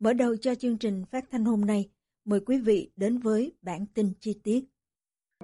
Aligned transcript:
Mở 0.00 0.12
đầu 0.12 0.36
cho 0.36 0.54
chương 0.54 0.78
trình 0.78 1.04
phát 1.10 1.24
thanh 1.30 1.44
hôm 1.44 1.60
nay, 1.60 1.90
mời 2.24 2.40
quý 2.46 2.58
vị 2.58 2.90
đến 2.96 3.18
với 3.18 3.52
bản 3.62 3.86
tin 3.94 4.12
chi 4.20 4.40
tiết. 4.44 4.60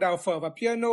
Đào 0.00 0.16
phở 0.16 0.40
và 0.40 0.48
piano, 0.60 0.88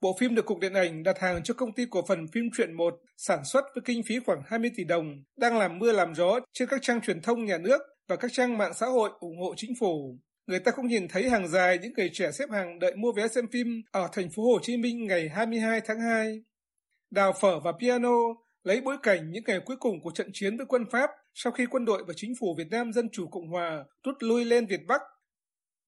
bộ 0.00 0.16
phim 0.20 0.34
được 0.34 0.46
Cục 0.46 0.58
Điện 0.58 0.74
ảnh 0.74 1.02
đặt 1.02 1.18
hàng 1.18 1.42
cho 1.42 1.54
công 1.54 1.72
ty 1.72 1.86
cổ 1.90 2.02
phần 2.08 2.26
phim 2.32 2.44
truyện 2.56 2.72
1 2.72 2.94
sản 3.16 3.44
xuất 3.44 3.64
với 3.74 3.82
kinh 3.84 4.02
phí 4.02 4.18
khoảng 4.26 4.42
20 4.46 4.70
tỷ 4.76 4.84
đồng, 4.84 5.22
đang 5.36 5.58
làm 5.58 5.78
mưa 5.78 5.92
làm 5.92 6.14
gió 6.14 6.40
trên 6.52 6.68
các 6.68 6.82
trang 6.82 7.00
truyền 7.00 7.22
thông 7.22 7.44
nhà 7.44 7.58
nước 7.58 7.80
và 8.08 8.16
các 8.16 8.32
trang 8.32 8.58
mạng 8.58 8.74
xã 8.74 8.86
hội 8.86 9.10
ủng 9.20 9.40
hộ 9.40 9.54
chính 9.56 9.72
phủ. 9.80 10.18
Người 10.46 10.60
ta 10.60 10.72
cũng 10.72 10.86
nhìn 10.86 11.08
thấy 11.08 11.30
hàng 11.30 11.48
dài 11.48 11.78
những 11.82 11.92
người 11.96 12.10
trẻ 12.12 12.30
xếp 12.32 12.50
hàng 12.50 12.78
đợi 12.78 12.96
mua 12.96 13.12
vé 13.12 13.28
xem 13.28 13.44
phim 13.52 13.82
ở 13.90 14.08
thành 14.12 14.30
phố 14.30 14.42
Hồ 14.42 14.58
Chí 14.62 14.76
Minh 14.76 15.06
ngày 15.06 15.28
22 15.28 15.80
tháng 15.86 16.00
2. 16.00 16.42
Đào 17.10 17.32
phở 17.40 17.60
và 17.60 17.72
piano 17.80 18.18
lấy 18.62 18.80
bối 18.80 18.96
cảnh 19.02 19.30
những 19.30 19.44
ngày 19.46 19.60
cuối 19.64 19.76
cùng 19.76 20.00
của 20.02 20.10
trận 20.10 20.30
chiến 20.32 20.56
với 20.56 20.66
quân 20.66 20.84
Pháp 20.92 21.10
sau 21.40 21.52
khi 21.52 21.66
quân 21.70 21.84
đội 21.84 22.04
và 22.08 22.14
chính 22.16 22.32
phủ 22.40 22.54
Việt 22.58 22.68
Nam 22.70 22.92
Dân 22.92 23.08
Chủ 23.12 23.28
Cộng 23.28 23.48
Hòa 23.48 23.84
rút 24.04 24.16
lui 24.20 24.44
lên 24.44 24.66
Việt 24.66 24.80
Bắc. 24.88 25.00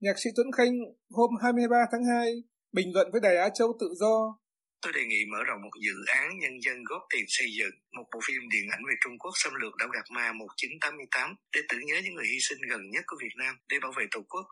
Nhạc 0.00 0.16
sĩ 0.22 0.30
Tuấn 0.36 0.52
Khanh 0.56 0.72
hôm 1.10 1.30
23 1.42 1.76
tháng 1.92 2.04
2 2.04 2.32
bình 2.72 2.88
luận 2.94 3.08
với 3.12 3.20
Đài 3.20 3.36
Á 3.36 3.48
Châu 3.54 3.76
Tự 3.80 3.88
Do. 4.00 4.38
Tôi 4.82 4.92
đề 4.92 5.04
nghị 5.04 5.24
mở 5.32 5.38
rộng 5.46 5.62
một 5.62 5.70
dự 5.86 5.96
án 6.06 6.38
nhân 6.38 6.52
dân 6.64 6.76
góp 6.84 7.02
tiền 7.10 7.24
xây 7.28 7.46
dựng 7.58 7.74
một 7.96 8.04
bộ 8.12 8.20
phim 8.26 8.48
điện 8.52 8.66
ảnh 8.70 8.82
về 8.88 8.94
Trung 9.00 9.18
Quốc 9.18 9.30
xâm 9.34 9.54
lược 9.54 9.76
đảo 9.78 9.88
Gạc 9.88 10.04
Ma 10.10 10.32
1988 10.32 11.34
để 11.54 11.60
tưởng 11.68 11.84
nhớ 11.86 11.96
những 12.04 12.14
người 12.14 12.26
hy 12.32 12.38
sinh 12.40 12.58
gần 12.70 12.90
nhất 12.90 13.04
của 13.06 13.16
Việt 13.22 13.34
Nam 13.38 13.54
để 13.68 13.76
bảo 13.82 13.92
vệ 13.96 14.04
Tổ 14.10 14.20
quốc 14.28 14.46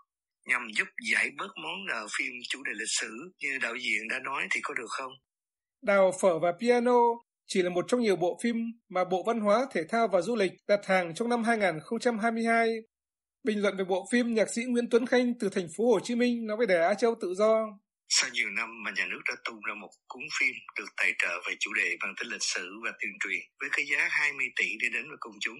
nhằm 0.46 0.62
giúp 0.76 0.88
giải 1.12 1.30
bớt 1.38 1.52
món 1.62 1.86
nợ 1.88 2.06
phim 2.18 2.32
chủ 2.48 2.58
đề 2.62 2.72
lịch 2.74 2.94
sử 3.00 3.12
như 3.40 3.58
đạo 3.62 3.74
diễn 3.74 4.08
đã 4.10 4.18
nói 4.18 4.48
thì 4.50 4.60
có 4.62 4.74
được 4.74 4.90
không? 4.98 5.12
Đào 5.82 6.12
phở 6.20 6.38
và 6.38 6.52
piano 6.60 7.00
chỉ 7.48 7.62
là 7.62 7.70
một 7.70 7.84
trong 7.88 8.00
nhiều 8.00 8.16
bộ 8.16 8.38
phim 8.42 8.56
mà 8.88 9.04
Bộ 9.04 9.22
Văn 9.26 9.40
hóa, 9.40 9.66
Thể 9.72 9.84
thao 9.88 10.08
và 10.08 10.20
Du 10.20 10.36
lịch 10.36 10.52
đặt 10.68 10.80
hàng 10.86 11.14
trong 11.14 11.28
năm 11.28 11.44
2022. 11.44 12.68
Bình 13.44 13.62
luận 13.62 13.76
về 13.76 13.84
bộ 13.84 14.08
phim, 14.12 14.34
nhạc 14.34 14.48
sĩ 14.54 14.62
Nguyễn 14.64 14.90
Tuấn 14.90 15.06
Khanh 15.06 15.34
từ 15.40 15.48
thành 15.48 15.68
phố 15.76 15.92
Hồ 15.92 16.00
Chí 16.00 16.14
Minh 16.14 16.46
nói 16.46 16.56
với 16.56 16.66
Đài 16.66 16.78
Á 16.78 16.94
Châu 16.94 17.14
Tự 17.20 17.34
Do. 17.34 17.66
Sau 18.08 18.30
nhiều 18.32 18.50
năm 18.50 18.82
mà 18.84 18.90
nhà 18.96 19.06
nước 19.10 19.20
đã 19.28 19.34
tung 19.44 19.60
ra 19.68 19.74
một 19.74 19.90
cuốn 20.08 20.22
phim 20.40 20.54
được 20.76 20.86
tài 20.96 21.12
trợ 21.18 21.40
về 21.48 21.54
chủ 21.60 21.72
đề 21.74 21.96
bằng 22.00 22.14
tính 22.20 22.28
lịch 22.32 22.42
sử 22.42 22.68
và 22.84 22.90
tuyên 23.00 23.12
truyền 23.20 23.40
với 23.60 23.68
cái 23.72 23.84
giá 23.92 24.08
20 24.10 24.46
tỷ 24.56 24.68
để 24.82 24.88
đến 24.92 25.08
với 25.08 25.16
công 25.20 25.34
chúng. 25.40 25.58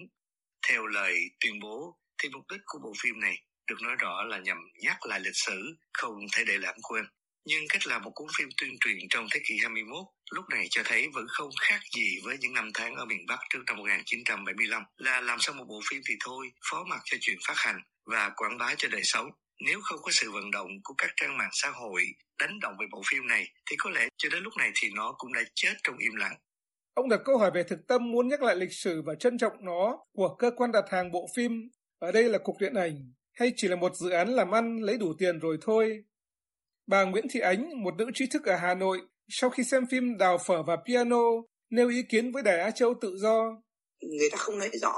Theo 0.69 0.85
lời 0.85 1.15
tuyên 1.39 1.59
bố, 1.59 1.97
thì 2.23 2.29
mục 2.29 2.43
đích 2.51 2.61
của 2.65 2.79
bộ 2.83 2.93
phim 3.03 3.19
này 3.19 3.35
được 3.67 3.81
nói 3.81 3.95
rõ 3.99 4.23
là 4.23 4.39
nhằm 4.39 4.57
nhắc 4.83 4.97
lại 5.05 5.19
lịch 5.19 5.35
sử, 5.45 5.75
không 5.93 6.15
thể 6.33 6.43
để 6.47 6.57
lãng 6.57 6.77
quên. 6.81 7.05
Nhưng 7.45 7.63
cách 7.69 7.87
làm 7.87 8.01
một 8.01 8.11
cuốn 8.15 8.27
phim 8.37 8.49
tuyên 8.57 8.77
truyền 8.79 8.97
trong 9.09 9.27
thế 9.31 9.39
kỷ 9.47 9.57
21 9.61 10.05
lúc 10.31 10.45
này 10.49 10.67
cho 10.69 10.81
thấy 10.85 11.07
vẫn 11.13 11.25
không 11.27 11.49
khác 11.61 11.79
gì 11.95 12.19
với 12.23 12.37
những 12.39 12.53
năm 12.53 12.71
tháng 12.73 12.95
ở 12.95 13.05
miền 13.05 13.25
Bắc 13.27 13.39
trước 13.49 13.59
năm 13.67 13.77
1975 13.77 14.83
là 14.97 15.21
làm 15.21 15.39
xong 15.39 15.57
một 15.57 15.65
bộ 15.67 15.79
phim 15.89 16.01
thì 16.07 16.15
thôi, 16.25 16.51
phó 16.71 16.83
mặc 16.89 17.01
cho 17.05 17.17
chuyện 17.21 17.37
phát 17.47 17.53
hành 17.57 17.81
và 18.05 18.31
quảng 18.35 18.57
bá 18.57 18.75
cho 18.77 18.87
đời 18.91 19.03
sống. 19.03 19.27
Nếu 19.65 19.79
không 19.83 19.99
có 20.01 20.11
sự 20.11 20.31
vận 20.31 20.51
động 20.51 20.69
của 20.83 20.93
các 20.97 21.11
trang 21.15 21.37
mạng 21.37 21.49
xã 21.53 21.69
hội 21.69 22.03
đánh 22.39 22.59
động 22.59 22.73
về 22.79 22.85
bộ 22.91 23.01
phim 23.11 23.27
này 23.27 23.47
thì 23.69 23.75
có 23.79 23.89
lẽ 23.89 24.07
cho 24.17 24.29
đến 24.31 24.43
lúc 24.43 24.53
này 24.57 24.71
thì 24.81 24.89
nó 24.95 25.15
cũng 25.17 25.33
đã 25.33 25.41
chết 25.55 25.73
trong 25.83 25.97
im 25.97 26.15
lặng. 26.15 26.35
Ông 26.93 27.09
đặt 27.09 27.19
câu 27.25 27.37
hỏi 27.37 27.51
về 27.53 27.63
thực 27.63 27.79
tâm 27.87 28.11
muốn 28.11 28.27
nhắc 28.27 28.41
lại 28.41 28.55
lịch 28.55 28.73
sử 28.73 29.01
và 29.05 29.15
trân 29.19 29.37
trọng 29.37 29.53
nó 29.65 29.97
của 30.13 30.35
cơ 30.35 30.51
quan 30.55 30.71
đặt 30.71 30.83
hàng 30.91 31.11
bộ 31.11 31.27
phim, 31.35 31.51
ở 31.99 32.11
đây 32.11 32.23
là 32.23 32.37
Cục 32.37 32.55
Điện 32.59 32.73
ảnh, 32.73 33.13
hay 33.33 33.53
chỉ 33.55 33.67
là 33.67 33.75
một 33.75 33.95
dự 33.95 34.09
án 34.09 34.29
làm 34.29 34.51
ăn 34.51 34.77
lấy 34.81 34.97
đủ 34.97 35.13
tiền 35.19 35.39
rồi 35.39 35.57
thôi. 35.61 36.03
Bà 36.89 37.03
Nguyễn 37.03 37.25
Thị 37.29 37.39
Ánh, 37.39 37.83
một 37.83 37.93
nữ 37.97 38.05
trí 38.13 38.25
thức 38.27 38.45
ở 38.45 38.55
Hà 38.55 38.73
Nội, 38.73 39.01
sau 39.27 39.49
khi 39.49 39.63
xem 39.63 39.85
phim 39.91 40.17
Đào 40.17 40.37
phở 40.37 40.63
và 40.63 40.77
piano, 40.87 41.23
nêu 41.69 41.89
ý 41.89 42.03
kiến 42.09 42.31
với 42.31 42.43
Đài 42.43 42.59
Á 42.59 42.71
Châu 42.71 42.93
tự 43.01 43.17
do. 43.17 43.61
Người 44.01 44.29
ta 44.31 44.37
không 44.37 44.59
nói 44.59 44.69
rõ. 44.81 44.93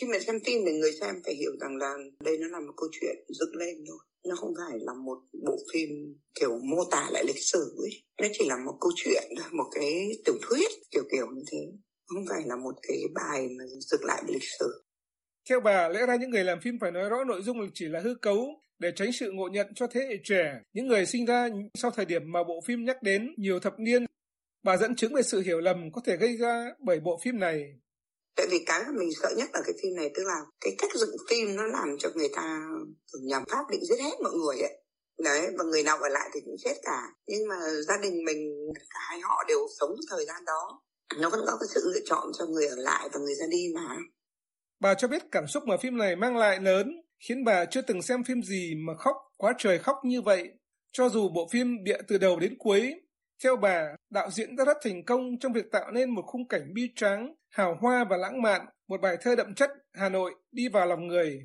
Khi 0.00 0.06
mà 0.06 0.18
xem 0.18 0.36
phim 0.46 0.60
thì 0.66 0.72
người 0.72 0.92
xem 1.00 1.14
phải 1.24 1.34
hiểu 1.34 1.50
rằng 1.60 1.76
là 1.76 1.94
đây 2.24 2.38
nó 2.38 2.48
là 2.48 2.60
một 2.60 2.72
câu 2.76 2.88
chuyện 3.00 3.16
dựng 3.28 3.56
lên 3.56 3.76
thôi. 3.88 3.98
Nó 4.28 4.34
không 4.36 4.52
phải 4.56 4.78
là 4.80 4.92
một 4.94 5.18
bộ 5.46 5.58
phim 5.72 5.88
kiểu 6.40 6.58
mô 6.64 6.84
tả 6.90 7.08
lại 7.12 7.24
lịch 7.26 7.42
sử 7.42 7.74
ấy. 7.78 8.02
Nó 8.22 8.28
chỉ 8.32 8.48
là 8.48 8.56
một 8.56 8.78
câu 8.80 8.90
chuyện 8.96 9.22
một 9.52 9.66
cái 9.74 10.10
tiểu 10.24 10.34
thuyết 10.42 10.68
kiểu 10.90 11.02
kiểu 11.12 11.26
như 11.34 11.42
thế. 11.52 11.58
Không 12.06 12.24
phải 12.28 12.42
là 12.46 12.56
một 12.56 12.74
cái 12.82 12.98
bài 13.14 13.48
mà 13.58 13.64
dựng 13.80 14.04
lại 14.04 14.22
lịch 14.28 14.48
sử. 14.58 14.84
Theo 15.48 15.60
bà, 15.60 15.88
lẽ 15.88 16.06
ra 16.06 16.16
những 16.16 16.30
người 16.30 16.44
làm 16.44 16.58
phim 16.62 16.74
phải 16.80 16.90
nói 16.90 17.08
rõ 17.08 17.24
nội 17.24 17.42
dung 17.42 17.56
chỉ 17.74 17.88
là 17.88 18.00
hư 18.00 18.14
cấu 18.14 18.62
để 18.78 18.92
tránh 18.96 19.12
sự 19.12 19.30
ngộ 19.32 19.48
nhận 19.52 19.74
cho 19.74 19.86
thế 19.86 20.00
hệ 20.00 20.16
trẻ, 20.24 20.60
những 20.72 20.86
người 20.86 21.06
sinh 21.06 21.26
ra 21.26 21.48
sau 21.74 21.90
thời 21.90 22.04
điểm 22.04 22.22
mà 22.32 22.44
bộ 22.44 22.60
phim 22.66 22.84
nhắc 22.84 23.02
đến 23.02 23.34
nhiều 23.36 23.60
thập 23.60 23.74
niên. 23.78 24.06
Bà 24.62 24.76
dẫn 24.76 24.96
chứng 24.96 25.14
về 25.14 25.22
sự 25.22 25.40
hiểu 25.40 25.60
lầm 25.60 25.92
có 25.92 26.00
thể 26.06 26.16
gây 26.16 26.36
ra 26.36 26.64
bởi 26.78 27.00
bộ 27.00 27.20
phim 27.24 27.38
này. 27.38 27.64
Tại 28.36 28.46
vì 28.50 28.58
cái 28.66 28.82
mà 28.86 28.92
mình 28.98 29.08
sợ 29.22 29.28
nhất 29.36 29.48
ở 29.52 29.60
cái 29.64 29.74
phim 29.82 29.94
này 29.96 30.10
tức 30.14 30.22
là 30.26 30.40
cái 30.60 30.74
cách 30.78 30.90
dựng 30.94 31.16
phim 31.30 31.56
nó 31.56 31.66
làm 31.66 31.88
cho 31.98 32.08
người 32.14 32.28
ta 32.36 32.58
nhằm 33.22 33.42
pháp 33.50 33.64
định 33.70 33.84
giết 33.84 34.02
hết 34.02 34.20
mọi 34.22 34.32
người 34.32 34.58
ấy. 34.62 34.82
Đấy, 35.24 35.48
và 35.58 35.64
người 35.64 35.82
nào 35.82 35.98
ở 35.98 36.08
lại 36.08 36.30
thì 36.34 36.40
cũng 36.44 36.56
chết 36.64 36.74
cả. 36.82 37.02
Nhưng 37.26 37.48
mà 37.48 37.56
gia 37.88 37.94
đình 38.02 38.24
mình, 38.24 38.70
cả 38.90 39.00
hai 39.08 39.20
họ 39.20 39.44
đều 39.48 39.58
sống 39.80 39.90
thời 40.10 40.26
gian 40.26 40.44
đó. 40.46 40.82
Nó 41.20 41.30
vẫn 41.30 41.40
có 41.46 41.56
cái 41.60 41.68
sự 41.74 41.80
lựa 41.94 42.00
chọn 42.04 42.28
cho 42.38 42.46
người 42.46 42.66
ở 42.66 42.76
lại 42.78 43.08
và 43.12 43.20
người 43.20 43.34
ra 43.34 43.46
đi 43.50 43.72
mà. 43.74 43.96
Bà 44.80 44.94
cho 44.94 45.08
biết 45.08 45.22
cảm 45.32 45.46
xúc 45.46 45.62
mà 45.66 45.76
phim 45.76 45.96
này 45.96 46.16
mang 46.16 46.36
lại 46.36 46.60
lớn, 46.60 47.02
khiến 47.20 47.44
bà 47.44 47.64
chưa 47.64 47.80
từng 47.82 48.02
xem 48.02 48.24
phim 48.24 48.42
gì 48.42 48.74
mà 48.74 48.94
khóc 48.94 49.16
quá 49.36 49.54
trời 49.58 49.78
khóc 49.78 49.96
như 50.04 50.22
vậy. 50.22 50.48
Cho 50.92 51.08
dù 51.08 51.28
bộ 51.28 51.48
phim 51.50 51.84
bịa 51.84 51.98
từ 52.08 52.18
đầu 52.18 52.38
đến 52.38 52.54
cuối, 52.58 52.94
theo 53.42 53.56
bà, 53.56 53.96
đạo 54.10 54.30
diễn 54.30 54.56
đã 54.56 54.64
rất 54.64 54.76
thành 54.82 55.04
công 55.04 55.38
trong 55.38 55.52
việc 55.52 55.70
tạo 55.72 55.90
nên 55.90 56.10
một 56.10 56.22
khung 56.26 56.48
cảnh 56.48 56.74
bi 56.74 56.82
tráng, 56.96 57.34
hào 57.48 57.76
hoa 57.80 58.04
và 58.10 58.16
lãng 58.16 58.42
mạn, 58.42 58.66
một 58.88 59.00
bài 59.00 59.16
thơ 59.20 59.34
đậm 59.36 59.54
chất 59.54 59.70
Hà 59.92 60.08
Nội 60.08 60.34
đi 60.52 60.68
vào 60.68 60.86
lòng 60.86 61.06
người. 61.06 61.40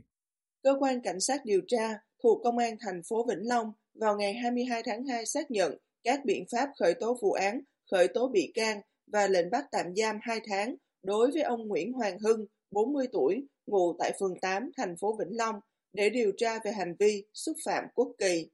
Cơ 0.64 0.76
quan 0.80 1.02
cảnh 1.04 1.20
sát 1.20 1.46
điều 1.46 1.62
tra 1.68 1.94
thuộc 2.24 2.42
Công 2.44 2.58
an 2.58 2.76
thành 2.80 3.02
phố 3.10 3.26
Vĩnh 3.30 3.48
Long 3.48 3.72
vào 3.94 4.18
ngày 4.18 4.34
22 4.34 4.82
tháng 4.86 5.06
2 5.06 5.26
xác 5.26 5.52
nhận 5.52 5.78
các 6.04 6.26
biện 6.26 6.44
pháp 6.52 6.70
khởi 6.80 6.94
tố 6.94 7.18
vụ 7.22 7.32
án, 7.32 7.62
khởi 7.92 8.08
tố 8.08 8.28
bị 8.28 8.52
can 8.56 8.82
và 9.12 9.28
lệnh 9.28 9.50
bắt 9.52 9.66
tạm 9.72 9.86
giam 9.96 10.20
2 10.22 10.40
tháng 10.50 10.76
đối 11.04 11.32
với 11.32 11.42
ông 11.42 11.68
Nguyễn 11.68 11.94
Hoàng 11.94 12.20
Hưng, 12.20 12.46
40 12.72 13.08
tuổi, 13.12 13.48
ngụ 13.66 13.96
tại 14.00 14.12
phường 14.20 14.40
8, 14.42 14.70
thành 14.78 14.96
phố 15.02 15.18
Vĩnh 15.20 15.38
Long, 15.38 15.56
để 15.94 16.10
điều 16.10 16.32
tra 16.38 16.60
về 16.66 16.72
hành 16.72 16.96
vi 17.00 17.26
xúc 17.34 17.58
phạm 17.66 17.84
quốc 17.96 18.08
kỳ. 18.18 18.50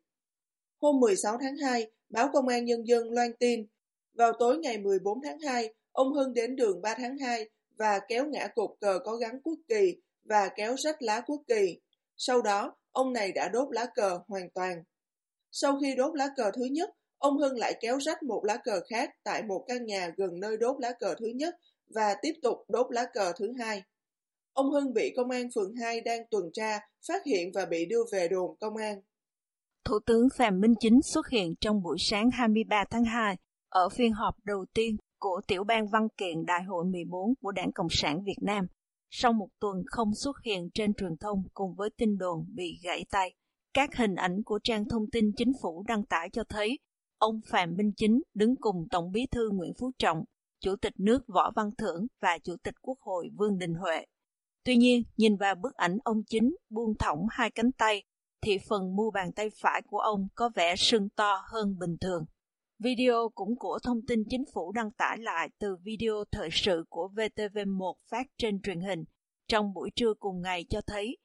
Hôm 0.77 0.99
16 0.99 1.37
tháng 1.41 1.57
2, 1.57 1.91
báo 2.09 2.29
Công 2.33 2.47
an 2.47 2.65
Nhân 2.65 2.87
dân 2.87 3.11
loan 3.11 3.33
tin, 3.39 3.65
vào 4.13 4.33
tối 4.39 4.57
ngày 4.57 4.77
14 4.77 5.21
tháng 5.23 5.39
2, 5.39 5.73
ông 5.91 6.13
Hưng 6.13 6.33
đến 6.33 6.55
đường 6.55 6.81
3 6.81 6.95
tháng 6.97 7.17
2 7.17 7.49
và 7.77 7.99
kéo 8.07 8.25
ngã 8.25 8.47
cột 8.55 8.69
cờ 8.81 8.99
có 9.05 9.15
gắn 9.15 9.41
quốc 9.43 9.59
kỳ 9.67 9.95
và 10.23 10.49
kéo 10.55 10.75
rách 10.77 11.01
lá 11.01 11.21
quốc 11.21 11.41
kỳ. 11.47 11.79
Sau 12.17 12.41
đó, 12.41 12.75
ông 12.91 13.13
này 13.13 13.31
đã 13.31 13.49
đốt 13.49 13.67
lá 13.71 13.85
cờ 13.95 14.19
hoàn 14.27 14.49
toàn. 14.49 14.83
Sau 15.51 15.79
khi 15.81 15.95
đốt 15.95 16.15
lá 16.15 16.29
cờ 16.35 16.51
thứ 16.51 16.63
nhất, 16.63 16.89
ông 17.17 17.37
Hưng 17.37 17.57
lại 17.57 17.73
kéo 17.81 17.99
rách 17.99 18.23
một 18.23 18.45
lá 18.45 18.57
cờ 18.57 18.81
khác 18.89 19.09
tại 19.23 19.43
một 19.43 19.65
căn 19.67 19.85
nhà 19.85 20.13
gần 20.17 20.39
nơi 20.39 20.57
đốt 20.57 20.75
lá 20.79 20.91
cờ 20.99 21.15
thứ 21.19 21.27
nhất 21.27 21.55
và 21.87 22.15
tiếp 22.21 22.33
tục 22.41 22.57
đốt 22.67 22.87
lá 22.89 23.05
cờ 23.13 23.33
thứ 23.39 23.53
hai. 23.59 23.83
Ông 24.59 24.71
Hưng 24.71 24.93
bị 24.93 25.13
công 25.17 25.29
an 25.29 25.47
phường 25.55 25.75
2 25.75 26.01
đang 26.01 26.21
tuần 26.31 26.43
tra, 26.53 26.79
phát 27.07 27.25
hiện 27.25 27.51
và 27.53 27.65
bị 27.65 27.85
đưa 27.85 28.03
về 28.11 28.27
đồn 28.27 28.57
công 28.59 28.75
an. 28.75 29.01
Thủ 29.85 29.99
tướng 30.05 30.27
Phạm 30.37 30.59
Minh 30.59 30.73
Chính 30.79 31.01
xuất 31.13 31.29
hiện 31.29 31.53
trong 31.61 31.83
buổi 31.83 31.97
sáng 31.99 32.29
23 32.33 32.83
tháng 32.91 33.03
2 33.05 33.37
ở 33.69 33.89
phiên 33.89 34.13
họp 34.13 34.35
đầu 34.43 34.65
tiên 34.73 34.97
của 35.19 35.41
tiểu 35.47 35.63
ban 35.63 35.87
văn 35.87 36.07
kiện 36.17 36.45
Đại 36.45 36.63
hội 36.63 36.85
14 36.85 37.33
của 37.41 37.51
Đảng 37.51 37.71
Cộng 37.71 37.87
sản 37.89 38.23
Việt 38.23 38.37
Nam 38.41 38.67
sau 39.09 39.33
một 39.33 39.47
tuần 39.59 39.75
không 39.85 40.15
xuất 40.15 40.35
hiện 40.45 40.69
trên 40.73 40.93
truyền 40.93 41.17
thông 41.17 41.43
cùng 41.53 41.75
với 41.75 41.89
tin 41.97 42.17
đồn 42.17 42.45
bị 42.55 42.79
gãy 42.83 43.05
tay. 43.11 43.33
Các 43.73 43.95
hình 43.95 44.15
ảnh 44.15 44.43
của 44.45 44.59
trang 44.63 44.85
thông 44.89 45.09
tin 45.11 45.25
chính 45.37 45.51
phủ 45.61 45.83
đăng 45.87 46.05
tải 46.05 46.29
cho 46.33 46.43
thấy 46.49 46.79
ông 47.17 47.39
Phạm 47.51 47.75
Minh 47.77 47.91
Chính 47.95 48.21
đứng 48.33 48.55
cùng 48.55 48.87
Tổng 48.91 49.11
bí 49.11 49.25
thư 49.31 49.49
Nguyễn 49.49 49.73
Phú 49.79 49.91
Trọng, 49.99 50.23
Chủ 50.59 50.75
tịch 50.75 50.93
nước 50.97 51.19
Võ 51.27 51.51
Văn 51.55 51.69
Thưởng 51.77 52.07
và 52.21 52.37
Chủ 52.43 52.55
tịch 52.63 52.75
Quốc 52.81 52.97
hội 53.01 53.29
Vương 53.37 53.57
Đình 53.57 53.73
Huệ. 53.73 54.05
Tuy 54.63 54.77
nhiên, 54.77 55.03
nhìn 55.17 55.35
vào 55.35 55.55
bức 55.55 55.75
ảnh 55.75 55.97
ông 56.03 56.23
Chính 56.23 56.55
buông 56.69 56.97
thõng 56.97 57.19
hai 57.31 57.51
cánh 57.51 57.71
tay, 57.71 58.03
thì 58.41 58.57
phần 58.69 58.95
mu 58.95 59.11
bàn 59.11 59.31
tay 59.31 59.49
phải 59.61 59.81
của 59.81 59.99
ông 59.99 60.27
có 60.35 60.49
vẻ 60.55 60.75
sưng 60.75 61.09
to 61.09 61.41
hơn 61.45 61.79
bình 61.79 61.97
thường. 62.01 62.25
Video 62.79 63.29
cũng 63.35 63.55
của 63.55 63.79
thông 63.83 64.05
tin 64.07 64.23
chính 64.29 64.43
phủ 64.53 64.71
đăng 64.71 64.91
tải 64.91 65.17
lại 65.17 65.49
từ 65.59 65.77
video 65.83 66.23
thời 66.31 66.49
sự 66.51 66.85
của 66.89 67.09
VTV1 67.15 67.93
phát 68.11 68.27
trên 68.37 68.61
truyền 68.61 68.81
hình 68.81 69.03
trong 69.47 69.73
buổi 69.73 69.89
trưa 69.95 70.13
cùng 70.19 70.41
ngày 70.41 70.65
cho 70.69 70.81
thấy 70.81 71.17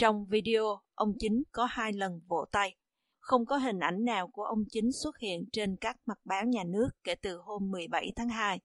trong 0.00 0.26
video 0.26 0.80
ông 0.94 1.12
chính 1.18 1.42
có 1.52 1.64
hai 1.64 1.92
lần 1.92 2.20
vỗ 2.28 2.44
tay. 2.52 2.76
Không 3.18 3.46
có 3.46 3.56
hình 3.56 3.78
ảnh 3.78 4.04
nào 4.04 4.28
của 4.28 4.44
ông 4.44 4.64
chính 4.70 4.92
xuất 4.92 5.18
hiện 5.18 5.44
trên 5.52 5.76
các 5.76 5.96
mặt 6.06 6.18
báo 6.24 6.44
nhà 6.44 6.64
nước 6.64 6.88
kể 7.04 7.14
từ 7.14 7.36
hôm 7.36 7.70
17 7.70 8.12
tháng 8.16 8.28
2. 8.28 8.60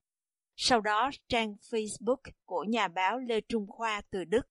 Sau 0.55 0.81
đó, 0.81 1.11
trang 1.29 1.55
Facebook 1.71 2.31
của 2.45 2.63
nhà 2.63 2.87
báo 2.87 3.19
Lê 3.19 3.41
Trung 3.41 3.67
Khoa 3.67 4.01
từ 4.11 4.23
Đức 4.23 4.41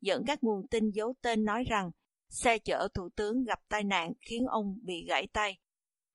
dẫn 0.00 0.24
các 0.26 0.44
nguồn 0.44 0.68
tin 0.68 0.90
giấu 0.90 1.14
tên 1.22 1.44
nói 1.44 1.64
rằng 1.64 1.90
xe 2.28 2.58
chở 2.58 2.88
thủ 2.94 3.08
tướng 3.16 3.44
gặp 3.44 3.58
tai 3.68 3.84
nạn 3.84 4.12
khiến 4.20 4.46
ông 4.46 4.78
bị 4.82 5.04
gãy 5.08 5.26
tay. 5.32 5.58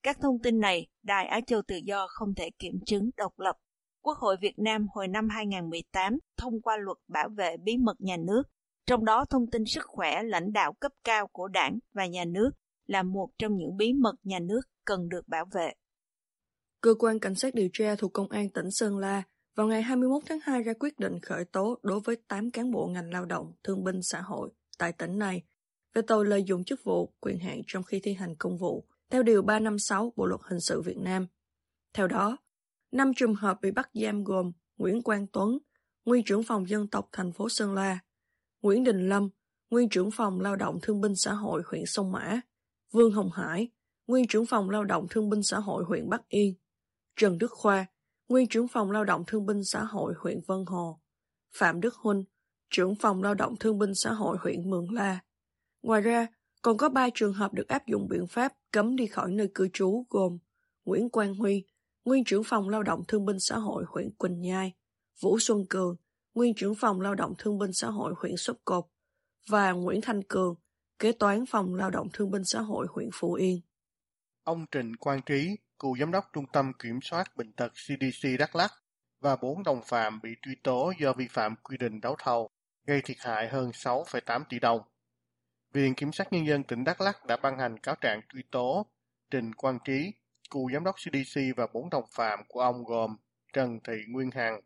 Các 0.04 0.18
thông 0.22 0.42
tin 0.44 0.60
này, 0.60 0.88
Đài 1.04 1.26
Á 1.26 1.40
Châu 1.48 1.62
Tự 1.62 1.76
Do 1.76 2.08
không 2.10 2.36
thể 2.36 2.50
kiểm 2.60 2.80
chứng 2.86 3.10
độc 3.18 3.40
lập. 3.40 3.56
Quốc 4.02 4.18
hội 4.18 4.38
Việt 4.42 4.60
Nam 4.60 4.88
hồi 4.94 5.08
năm 5.08 5.30
2018 5.30 6.14
thông 6.38 6.62
qua 6.62 6.78
luật 6.78 6.98
bảo 7.08 7.30
vệ 7.30 7.58
bí 7.58 7.78
mật 7.78 8.02
nhà 8.02 8.18
nước, 8.18 8.44
trong 8.86 9.06
đó 9.06 9.26
thông 9.30 9.50
tin 9.52 9.66
sức 9.66 9.84
khỏe 9.88 10.24
lãnh 10.24 10.54
đạo 10.54 10.74
cấp 10.74 10.92
cao 11.04 11.28
của 11.28 11.48
đảng 11.48 11.80
và 11.94 12.06
nhà 12.06 12.26
nước 12.26 12.52
là 12.86 13.04
một 13.04 13.30
trong 13.40 13.58
những 13.58 13.78
bí 13.78 13.94
mật 13.94 14.16
nhà 14.24 14.40
nước 14.40 14.62
cần 14.86 15.10
được 15.10 15.28
bảo 15.28 15.46
vệ. 15.54 15.74
Cơ 16.82 16.94
quan 17.00 17.20
Cảnh 17.20 17.36
sát 17.36 17.54
điều 17.54 17.70
tra 17.74 17.96
thuộc 17.96 18.14
Công 18.14 18.30
an 18.30 18.50
tỉnh 18.50 18.72
Sơn 18.72 18.98
La 18.98 19.24
vào 19.57 19.68
ngày 19.68 19.81
21 19.81 20.24
tháng 20.25 20.39
2 20.44 20.63
ra 20.63 20.74
quyết 20.80 21.00
định 21.00 21.19
khởi 21.21 21.45
tố 21.45 21.80
đối 21.83 22.00
với 22.00 22.15
8 22.27 22.51
cán 22.51 22.71
bộ 22.71 22.88
ngành 22.88 23.09
lao 23.12 23.25
động, 23.25 23.54
thương 23.63 23.83
binh 23.83 24.01
xã 24.01 24.21
hội 24.21 24.50
tại 24.77 24.94
tỉnh 24.94 25.19
này 25.19 25.44
về 25.94 26.01
tội 26.07 26.25
lợi 26.25 26.44
dụng 26.44 26.63
chức 26.63 26.83
vụ, 26.83 27.13
quyền 27.19 27.39
hạn 27.39 27.62
trong 27.68 27.83
khi 27.83 28.00
thi 28.04 28.13
hành 28.13 28.36
công 28.36 28.57
vụ, 28.57 28.88
theo 29.09 29.24
Điều 29.24 29.42
356 29.42 30.13
Bộ 30.15 30.25
Luật 30.25 30.42
Hình 30.44 30.59
sự 30.59 30.81
Việt 30.81 30.98
Nam. 30.98 31.27
Theo 31.94 32.07
đó, 32.07 32.38
năm 32.92 33.12
trường 33.13 33.36
hợp 33.36 33.57
bị 33.62 33.71
bắt 33.71 33.89
giam 33.94 34.24
gồm 34.24 34.51
Nguyễn 34.77 35.01
Quang 35.01 35.27
Tuấn, 35.27 35.57
nguyên 36.06 36.24
trưởng 36.24 36.44
phòng 36.44 36.69
dân 36.69 36.88
tộc 36.88 37.10
thành 37.12 37.33
phố 37.33 37.50
Sơn 37.50 37.74
La, 37.74 38.00
Nguyễn 38.62 38.83
Đình 38.83 39.10
Lâm, 39.10 39.30
nguyên 39.69 39.89
trưởng 39.89 40.12
phòng 40.12 40.42
lao 40.42 40.56
động 40.56 40.80
thương 40.81 41.01
binh 41.01 41.15
xã 41.15 41.33
hội 41.33 41.62
huyện 41.65 41.86
Sông 41.86 42.12
Mã, 42.12 42.42
Vương 42.94 43.12
Hồng 43.12 43.31
Hải, 43.33 43.68
nguyên 44.07 44.27
trưởng 44.27 44.45
phòng 44.45 44.69
lao 44.69 44.83
động 44.83 45.07
thương 45.10 45.30
binh 45.30 45.44
xã 45.44 45.60
hội 45.60 45.83
huyện 45.83 46.10
Bắc 46.10 46.27
Yên, 46.27 46.53
Trần 47.15 47.38
Đức 47.38 47.51
Khoa, 47.51 47.86
nguyên 48.29 48.47
trưởng 48.47 48.68
phòng 48.68 48.91
lao 48.91 49.03
động 49.03 49.24
thương 49.27 49.45
binh 49.45 49.63
xã 49.63 49.83
hội 49.83 50.13
huyện 50.19 50.39
Vân 50.47 50.65
Hồ, 50.65 51.00
Phạm 51.56 51.81
Đức 51.81 51.95
Huynh, 51.95 52.24
trưởng 52.69 52.95
phòng 52.95 53.24
lao 53.24 53.33
động 53.33 53.56
thương 53.59 53.79
binh 53.79 53.95
xã 53.95 54.12
hội 54.13 54.38
huyện 54.41 54.69
Mường 54.69 54.91
La. 54.91 55.19
Ngoài 55.81 56.01
ra, 56.01 56.27
còn 56.62 56.77
có 56.77 56.89
ba 56.89 57.09
trường 57.13 57.33
hợp 57.33 57.53
được 57.53 57.68
áp 57.68 57.88
dụng 57.88 58.07
biện 58.09 58.27
pháp 58.27 58.53
cấm 58.71 58.95
đi 58.95 59.07
khỏi 59.07 59.31
nơi 59.31 59.51
cư 59.56 59.68
trú 59.74 60.06
gồm 60.09 60.38
Nguyễn 60.85 61.09
Quang 61.09 61.35
Huy, 61.35 61.63
nguyên 62.06 62.24
trưởng 62.24 62.44
phòng 62.44 62.69
lao 62.69 62.83
động 62.83 63.03
thương 63.07 63.25
binh 63.25 63.39
xã 63.39 63.57
hội 63.57 63.83
huyện 63.88 64.12
Quỳnh 64.12 64.41
Nhai, 64.41 64.74
Vũ 65.21 65.39
Xuân 65.39 65.65
Cường, 65.69 65.95
nguyên 66.33 66.53
trưởng 66.53 66.75
phòng 66.75 67.01
lao 67.01 67.15
động 67.15 67.33
thương 67.38 67.57
binh 67.57 67.74
xã 67.74 67.88
hội 67.88 68.13
huyện 68.18 68.38
Sóc 68.38 68.57
Cột 68.65 68.85
và 69.50 69.71
Nguyễn 69.71 70.01
Thanh 70.01 70.24
Cường, 70.24 70.56
kế 71.00 71.12
toán 71.12 71.45
phòng 71.45 71.75
lao 71.75 71.89
động 71.89 72.07
thương 72.13 72.31
binh 72.31 72.44
xã 72.45 72.62
hội 72.62 72.88
huyện 72.89 73.09
Phú 73.13 73.33
Yên. 73.33 73.62
Ông 74.44 74.65
Trịnh 74.71 74.91
Quang 75.00 75.21
Trí, 75.25 75.56
cựu 75.79 75.97
giám 75.97 76.12
đốc 76.12 76.29
Trung 76.33 76.45
tâm 76.53 76.74
Kiểm 76.74 77.00
soát 77.01 77.38
Bệnh 77.38 77.51
tật 77.51 77.71
CDC 77.74 78.29
Đắk 78.39 78.56
Lắk 78.56 78.71
và 79.19 79.35
bốn 79.35 79.63
đồng 79.63 79.81
phạm 79.85 80.21
bị 80.21 80.29
truy 80.41 80.56
tố 80.63 80.94
do 81.00 81.13
vi 81.13 81.27
phạm 81.27 81.56
quy 81.63 81.77
định 81.77 82.01
đấu 82.01 82.15
thầu, 82.19 82.50
gây 82.85 83.01
thiệt 83.01 83.18
hại 83.19 83.47
hơn 83.47 83.69
6,8 83.69 84.44
tỷ 84.50 84.59
đồng. 84.59 84.81
Viện 85.74 85.95
Kiểm 85.95 86.12
sát 86.12 86.33
Nhân 86.33 86.47
dân 86.47 86.63
tỉnh 86.63 86.83
Đắk 86.83 87.01
Lắk 87.01 87.25
đã 87.25 87.38
ban 87.38 87.59
hành 87.59 87.77
cáo 87.79 87.95
trạng 87.95 88.21
truy 88.33 88.44
tố 88.51 88.85
Trình 89.31 89.53
Quang 89.53 89.79
Trí, 89.85 90.12
cựu 90.50 90.71
giám 90.71 90.83
đốc 90.83 90.95
CDC 90.95 91.41
và 91.57 91.68
bốn 91.74 91.89
đồng 91.89 92.06
phạm 92.12 92.39
của 92.47 92.59
ông 92.59 92.83
gồm 92.83 93.18
Trần 93.53 93.79
Thị 93.88 93.94
Nguyên 94.07 94.31
Hằng, 94.31 94.62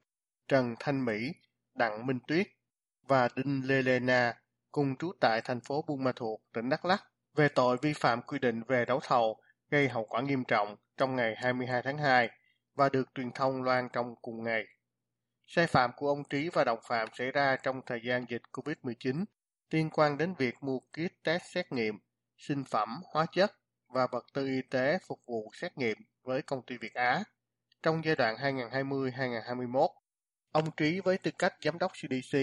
Trần 0.47 0.75
Thanh 0.79 1.05
Mỹ, 1.05 1.31
Đặng 1.75 2.05
Minh 2.05 2.19
Tuyết 2.27 2.47
và 3.07 3.29
Đinh 3.35 3.61
Lê 3.65 3.81
Lê 3.81 3.99
Na, 3.99 4.33
cùng 4.71 4.95
trú 4.95 5.11
tại 5.19 5.41
thành 5.41 5.61
phố 5.61 5.83
Buôn 5.87 6.03
Ma 6.03 6.11
Thuột, 6.15 6.39
tỉnh 6.53 6.69
Đắk 6.69 6.85
Lắk, 6.85 7.03
về 7.35 7.47
tội 7.49 7.77
vi 7.81 7.93
phạm 7.93 8.21
quy 8.21 8.39
định 8.39 8.63
về 8.67 8.85
đấu 8.85 8.99
thầu 9.03 9.40
gây 9.71 9.89
hậu 9.89 10.05
quả 10.05 10.21
nghiêm 10.21 10.43
trọng 10.43 10.75
trong 10.97 11.15
ngày 11.15 11.35
22 11.37 11.81
tháng 11.81 11.97
2 11.97 12.29
và 12.75 12.89
được 12.89 13.07
truyền 13.15 13.31
thông 13.31 13.63
loan 13.63 13.89
trong 13.93 14.15
cùng 14.21 14.43
ngày. 14.43 14.63
Sai 15.45 15.67
phạm 15.67 15.91
của 15.97 16.07
ông 16.07 16.23
Trí 16.23 16.49
và 16.49 16.63
đồng 16.63 16.79
phạm 16.87 17.07
xảy 17.13 17.31
ra 17.31 17.55
trong 17.63 17.81
thời 17.85 18.01
gian 18.03 18.25
dịch 18.29 18.41
COVID-19 18.51 19.25
liên 19.69 19.89
quan 19.89 20.17
đến 20.17 20.33
việc 20.37 20.55
mua 20.61 20.79
kit 20.79 21.23
test 21.23 21.43
xét 21.43 21.71
nghiệm, 21.71 21.99
sinh 22.37 22.63
phẩm, 22.63 23.01
hóa 23.13 23.25
chất 23.31 23.51
và 23.87 24.07
vật 24.07 24.25
tư 24.33 24.47
y 24.47 24.61
tế 24.61 24.97
phục 25.07 25.19
vụ 25.25 25.51
xét 25.53 25.77
nghiệm 25.77 25.97
với 26.23 26.41
công 26.41 26.65
ty 26.65 26.77
Việt 26.77 26.93
Á. 26.93 27.23
Trong 27.83 28.01
giai 28.05 28.15
đoạn 28.15 28.35
2020-2021, 28.35 29.87
ông 30.51 30.71
Trí 30.77 30.99
với 30.99 31.17
tư 31.17 31.31
cách 31.39 31.53
giám 31.61 31.79
đốc 31.79 31.91
CDC 31.91 32.37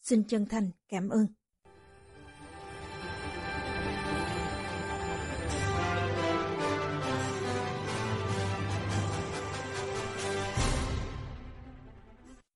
Xin 0.00 0.24
chân 0.24 0.46
thành 0.46 0.70
cảm 0.88 1.08
ơn. 1.08 1.26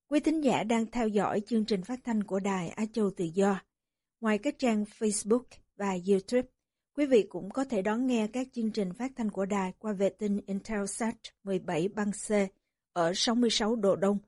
Quý 0.09 0.21
thính 0.21 0.45
giả 0.45 0.63
đang 0.63 0.87
theo 0.87 1.09
dõi 1.09 1.43
chương 1.47 1.65
trình 1.65 1.83
phát 1.83 2.01
thanh 2.05 2.25
của 2.25 2.41
Đài 2.41 2.69
Á 2.69 2.85
Châu 2.93 3.11
Tự 3.17 3.25
Do. 3.25 3.61
Ngoài 4.21 4.39
các 4.39 4.55
trang 4.59 4.85
Facebook 4.99 5.45
và 5.77 5.97
YouTube. 6.09 6.49
Quý 6.97 7.07
vị 7.07 7.27
cũng 7.29 7.51
có 7.51 7.65
thể 7.65 7.83
đón 7.83 8.07
nghe 8.07 8.27
các 8.27 8.47
chương 8.53 8.71
trình 8.71 8.93
phát 8.93 9.13
thanh 9.17 9.31
của 9.31 9.47
đài 9.47 9.73
qua 9.79 9.93
vệ 9.93 10.09
tinh 10.09 10.41
Intelsat 10.47 11.15
17 11.45 11.89
băng 11.89 12.13
C 12.13 12.33
ở 12.93 13.13
66 13.15 13.77
độ 13.77 13.97
Đông 13.97 14.19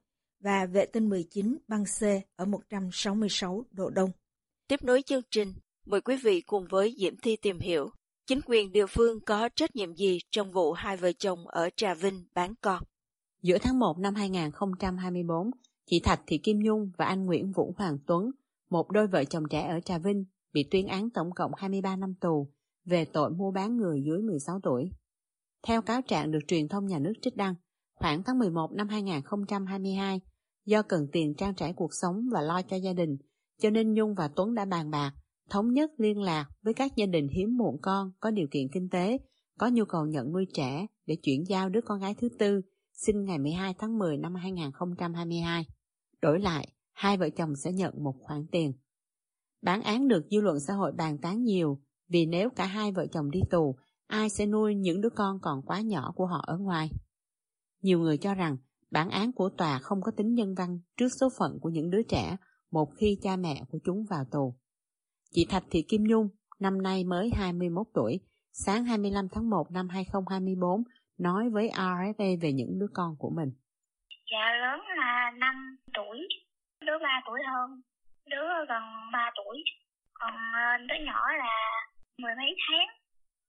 và 0.41 0.67
vệ 0.67 0.87
tinh 0.87 1.09
19 1.09 1.57
băng 1.69 1.85
C 1.85 2.03
ở 2.37 2.45
166 2.45 3.65
độ 3.71 3.91
Đông. 3.91 4.11
Tiếp 4.69 4.85
nối 4.85 5.03
chương 5.03 5.23
trình, 5.31 5.53
mời 5.87 6.01
quý 6.01 6.17
vị 6.23 6.41
cùng 6.41 6.67
với 6.71 6.95
Diễm 6.99 7.17
Thi 7.17 7.37
tìm 7.37 7.59
hiểu 7.59 7.91
chính 8.27 8.41
quyền 8.47 8.73
địa 8.73 8.87
phương 8.87 9.21
có 9.21 9.49
trách 9.57 9.77
nhiệm 9.77 9.95
gì 9.95 10.19
trong 10.31 10.53
vụ 10.53 10.73
hai 10.73 10.97
vợ 10.97 11.13
chồng 11.13 11.49
ở 11.49 11.71
Trà 11.77 11.95
Vinh 11.95 12.25
bán 12.35 12.55
con. 12.61 12.83
Giữa 13.43 13.59
tháng 13.59 13.79
1 13.79 13.99
năm 13.99 14.15
2024, 14.15 15.51
chị 15.87 16.01
Thạch 16.01 16.21
Thị 16.27 16.39
Kim 16.39 16.59
Nhung 16.59 16.91
và 16.97 17.05
anh 17.05 17.27
Nguyễn 17.27 17.53
Vũ 17.53 17.75
Hoàng 17.77 17.99
Tuấn, 18.07 18.31
một 18.71 18.91
đôi 18.91 19.07
vợ 19.07 19.25
chồng 19.25 19.45
trẻ 19.51 19.69
ở 19.69 19.81
Trà 19.81 19.99
Vinh, 19.99 20.25
bị 20.53 20.69
tuyên 20.71 20.87
án 20.87 21.11
tổng 21.11 21.31
cộng 21.37 21.51
23 21.57 21.97
năm 21.97 22.15
tù 22.21 22.49
về 22.85 23.05
tội 23.05 23.31
mua 23.31 23.51
bán 23.51 23.77
người 23.77 24.03
dưới 24.07 24.23
16 24.23 24.61
tuổi. 24.63 24.91
Theo 25.67 25.83
cáo 25.83 26.03
trạng 26.03 26.31
được 26.31 26.39
truyền 26.49 26.69
thông 26.69 26.87
nhà 26.87 26.99
nước 26.99 27.13
trích 27.23 27.37
đăng, 27.37 27.55
khoảng 27.95 28.23
tháng 28.23 28.39
11 28.39 28.73
năm 28.73 28.89
2022, 28.89 30.21
do 30.65 30.83
cần 30.83 31.09
tiền 31.13 31.35
trang 31.35 31.55
trải 31.55 31.73
cuộc 31.73 31.91
sống 32.03 32.29
và 32.33 32.41
lo 32.41 32.63
cho 32.63 32.77
gia 32.77 32.93
đình, 32.93 33.17
cho 33.61 33.71
nên 33.71 33.95
Nhung 33.95 34.15
và 34.15 34.29
Tuấn 34.37 34.55
đã 34.55 34.65
bàn 34.65 34.91
bạc, 34.91 35.13
thống 35.51 35.73
nhất 35.73 35.91
liên 35.99 36.23
lạc 36.23 36.47
với 36.63 36.75
các 36.75 36.93
gia 36.97 37.07
đình 37.07 37.29
hiếm 37.29 37.57
muộn 37.57 37.77
con 37.83 38.13
có 38.21 38.31
điều 38.31 38.47
kiện 38.51 38.69
kinh 38.73 38.89
tế, 38.89 39.19
có 39.59 39.69
nhu 39.69 39.85
cầu 39.85 40.07
nhận 40.07 40.33
nuôi 40.33 40.47
trẻ 40.55 40.87
để 41.07 41.17
chuyển 41.23 41.45
giao 41.49 41.69
đứa 41.69 41.81
con 41.81 42.01
gái 42.01 42.15
thứ 42.15 42.29
tư, 42.39 42.61
sinh 42.93 43.25
ngày 43.25 43.39
12 43.39 43.75
tháng 43.79 43.99
10 43.99 44.17
năm 44.17 44.35
2022. 44.35 45.67
Đổi 46.23 46.41
lại, 46.41 46.69
hai 46.93 47.17
vợ 47.17 47.29
chồng 47.31 47.57
sẽ 47.57 47.73
nhận 47.73 48.05
một 48.05 48.15
khoản 48.21 48.47
tiền. 48.53 48.73
Bản 49.63 49.83
án 49.83 50.09
được 50.09 50.27
dư 50.31 50.41
luận 50.41 50.57
xã 50.61 50.75
hội 50.75 50.93
bàn 50.93 51.19
tán 51.23 51.43
nhiều 51.43 51.79
vì 52.09 52.27
nếu 52.27 52.51
cả 52.51 52.67
hai 52.67 52.93
vợ 52.93 53.07
chồng 53.13 53.31
đi 53.31 53.41
tù, 53.51 53.77
ai 54.07 54.29
sẽ 54.31 54.47
nuôi 54.47 54.75
những 54.75 55.01
đứa 55.01 55.11
con 55.17 55.39
còn 55.43 55.63
quá 55.63 55.81
nhỏ 55.81 56.13
của 56.17 56.27
họ 56.27 56.45
ở 56.47 56.59
ngoài. 56.59 56.91
Nhiều 57.83 57.99
người 57.99 58.19
cho 58.19 58.35
rằng 58.35 58.57
bản 58.91 59.11
án 59.11 59.33
của 59.33 59.49
tòa 59.59 59.79
không 59.79 60.03
có 60.03 60.13
tính 60.17 60.35
nhân 60.35 60.55
văn 60.55 60.79
trước 60.97 61.09
số 61.21 61.29
phận 61.39 61.59
của 61.61 61.69
những 61.69 61.91
đứa 61.91 62.03
trẻ 62.03 62.37
một 62.71 62.89
khi 62.97 63.19
cha 63.23 63.37
mẹ 63.37 63.63
của 63.69 63.79
chúng 63.85 64.05
vào 64.11 64.25
tù. 64.33 64.55
Chị 65.31 65.47
Thạch 65.51 65.65
Thị 65.71 65.85
Kim 65.89 66.05
Nhung, 66.05 66.29
năm 66.61 66.83
nay 66.83 67.05
mới 67.05 67.31
21 67.35 67.87
tuổi, 67.95 68.21
sáng 68.53 68.85
25 68.85 69.29
tháng 69.33 69.51
1 69.51 69.71
năm 69.71 69.89
2024, 69.89 70.83
nói 71.19 71.51
với 71.51 71.71
RFA 71.75 72.41
về 72.43 72.53
những 72.53 72.79
đứa 72.79 72.87
con 72.95 73.17
của 73.19 73.31
mình. 73.31 73.53
Dạ 74.33 74.47
lớn 74.63 74.81
là 74.99 75.31
5 75.39 75.77
tuổi, 75.95 76.19
đứa 76.81 76.99
3 77.03 77.09
tuổi 77.27 77.41
hơn, 77.53 77.81
đứa 78.27 78.65
gần 78.69 78.83
3 79.13 79.31
tuổi, 79.35 79.65
còn 80.15 80.35
ờ, 80.55 80.77
đứa 80.89 81.05
nhỏ 81.05 81.33
là 81.33 81.71
mười 82.19 82.35
mấy 82.35 82.57
tháng. 82.69 82.89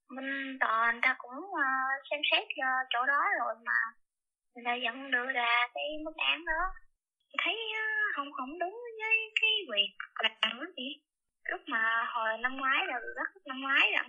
Mình 0.10 0.58
tòa 0.60 0.92
người 0.92 1.02
ta 1.02 1.16
cũng 1.18 1.38
uh, 1.38 2.08
xem 2.12 2.20
xét 2.32 2.48
cho 2.58 2.66
chỗ 2.90 3.06
đó 3.06 3.22
rồi 3.40 3.56
mà 3.66 3.80
người 4.56 4.64
ta 4.66 4.78
vẫn 4.84 5.12
đưa 5.12 5.26
ra 5.32 5.68
cái 5.74 5.84
mức 6.06 6.16
án 6.18 6.46
đó. 6.46 6.62
Thấy 7.44 7.56
uh, 7.56 8.16
không 8.16 8.32
không 8.32 8.60
đúng 8.60 8.78
với 9.00 9.16
cái 9.42 9.52
việc 9.72 9.92
làm 10.24 10.60
đó 10.60 10.66
chị. 10.76 11.02
Lúc 11.50 11.62
mà 11.68 12.06
hồi 12.14 12.38
năm 12.38 12.58
ngoái 12.58 12.80
rồi, 12.88 13.02
rất 13.16 13.42
năm 13.46 13.62
ngoái 13.62 13.92
rồi, 13.96 14.06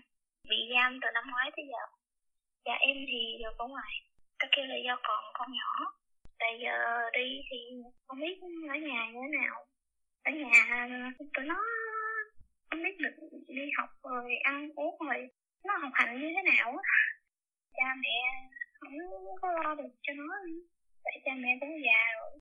bị 0.49 0.57
giam 0.75 0.99
từ 1.03 1.09
năm 1.15 1.25
ngoái 1.31 1.51
tới 1.57 1.65
giờ. 1.73 1.85
Dạ 2.67 2.75
em 2.81 2.97
thì 3.09 3.39
được 3.43 3.59
ở 3.59 3.67
ngoài. 3.67 3.93
Các 4.39 4.49
kêu 4.57 4.67
là 4.67 4.77
do 4.87 4.97
còn 5.03 5.25
con 5.35 5.53
nhỏ 5.53 5.95
bây 6.45 6.61
giờ 6.65 7.11
đi 7.13 7.43
thì 7.51 7.59
không 8.07 8.21
biết 8.21 8.39
ở 8.69 8.77
nhà 8.77 9.11
như 9.13 9.21
thế 9.23 9.39
nào 9.39 9.67
ở 10.25 10.33
nhà 10.33 10.87
tụi 11.35 11.45
nó 11.45 11.61
không 12.71 12.83
biết 12.83 12.97
được 12.99 13.29
đi 13.49 13.63
học 13.79 13.91
rồi 14.03 14.37
ăn 14.43 14.69
uống 14.77 14.99
rồi 14.99 15.29
nó 15.65 15.77
học 15.77 15.91
hành 15.95 16.21
như 16.21 16.29
thế 16.37 16.43
nào 16.53 16.71
á. 16.71 16.83
Cha 17.77 17.95
mẹ 18.03 18.49
không 18.81 18.93
có 19.43 19.49
lo 19.53 19.75
được 19.75 19.91
cho 20.03 20.13
nó 20.17 20.25
vậy 21.05 21.23
cha 21.25 21.33
mẹ 21.37 21.49
cũng 21.61 21.83
già 21.87 22.03
rồi. 22.21 22.41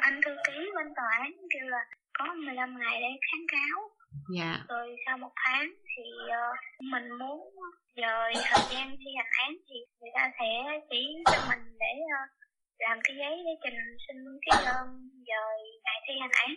Anh 0.00 0.20
thư 0.24 0.36
ký 0.46 0.70
bên 0.74 0.86
tòa 0.96 1.08
án 1.20 1.32
kêu 1.50 1.68
là 1.68 1.84
có 2.12 2.34
15 2.34 2.78
ngày 2.78 3.00
để 3.00 3.08
kháng 3.30 3.46
cáo. 3.48 3.90
Dạ. 4.36 4.58
rồi 4.68 4.96
sau 5.06 5.18
một 5.18 5.32
tháng 5.36 5.74
thì 5.96 6.02
uh, 6.26 6.84
mình 6.92 7.08
muốn 7.18 7.54
dời 7.96 8.32
thời 8.34 8.64
gian 8.70 8.96
thi 8.98 9.10
hành 9.16 9.32
án 9.46 9.56
thì 9.68 9.76
người 10.00 10.10
ta 10.14 10.30
sẽ 10.38 10.80
chỉ 10.90 11.16
cho 11.24 11.38
mình 11.48 11.76
để 11.80 11.92
uh, 12.04 12.30
làm 12.84 12.98
cái 13.04 13.14
giấy 13.20 13.34
để 13.46 13.54
trình 13.62 13.80
xin 14.04 14.16
cái 14.44 14.56
đơn 14.66 14.86
rồi 15.30 15.54
ngày 15.84 15.98
thi 16.04 16.14
hành 16.20 16.36
án. 16.44 16.50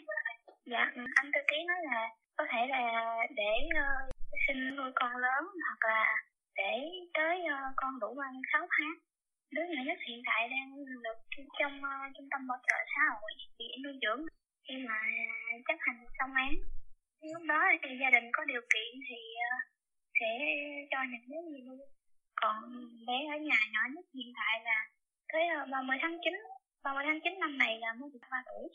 Dạ 0.71 0.83
ừ, 0.95 1.01
anh 1.15 1.29
tư 1.33 1.41
ký 1.49 1.57
nói 1.67 1.79
là 1.91 2.01
có 2.37 2.43
thể 2.51 2.61
là 2.75 2.83
để 3.39 3.53
uh, 3.81 4.15
xin 4.47 4.75
nuôi 4.75 4.91
con 4.95 5.11
lớn 5.25 5.43
hoặc 5.65 5.81
là 5.91 6.05
để 6.55 6.73
tới 7.13 7.35
uh, 7.53 7.73
con 7.75 7.99
đủ 8.01 8.17
ăn 8.27 8.33
sáu 8.53 8.63
tháng. 8.75 8.93
Đứa 9.53 9.65
nhỏ 9.69 9.81
nhất 9.85 9.99
hiện 10.07 10.21
tại 10.25 10.49
đang 10.53 10.69
được 11.05 11.19
trong 11.59 11.75
uh, 11.83 12.13
trung 12.15 12.27
tâm 12.31 12.47
bảo 12.47 12.57
trợ 12.67 12.77
xã 12.93 13.01
hội 13.13 13.31
bị 13.59 13.67
nuôi 13.83 13.95
dưỡng. 14.01 14.23
Khi 14.67 14.75
mà 14.87 14.97
chấp 15.67 15.77
hành 15.79 15.99
xong 16.17 16.33
án 16.45 16.53
lúc 17.33 17.43
đó 17.47 17.59
thì 17.83 17.89
gia 18.01 18.09
đình 18.15 18.27
có 18.33 18.41
điều 18.45 18.61
kiện 18.73 18.91
thì 19.09 19.19
uh, 19.47 19.59
sẽ 20.19 20.31
cho 20.91 20.99
những 21.11 21.25
đứa 21.31 21.41
gì 21.51 21.59
nuôi. 21.67 21.85
Còn 22.41 22.55
bé 23.07 23.17
ở 23.35 23.37
nhà 23.49 23.59
nhỏ 23.73 23.83
nhất 23.95 24.05
hiện 24.15 24.33
tại 24.39 24.61
là 24.63 24.77
tới 25.35 25.45
uh, 25.51 25.69
30 25.71 25.97
tháng 26.01 26.17
9 26.23 26.33
30 26.83 27.03
tháng 27.07 27.19
9 27.23 27.39
năm 27.43 27.57
này 27.63 27.73
là 27.83 27.89
mới 27.99 28.09
được 28.13 28.25
3 28.31 28.37
tuổi 28.47 28.65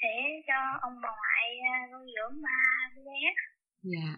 sẽ 0.00 0.14
cho 0.48 0.58
ông 0.86 0.94
bà 1.02 1.10
ngoại 1.20 1.46
à, 1.72 1.76
nuôi 1.92 2.06
dưỡng 2.14 2.34
ba 2.46 2.60
đứa 2.94 3.02
bé. 3.10 3.20
Dạ. 3.92 4.10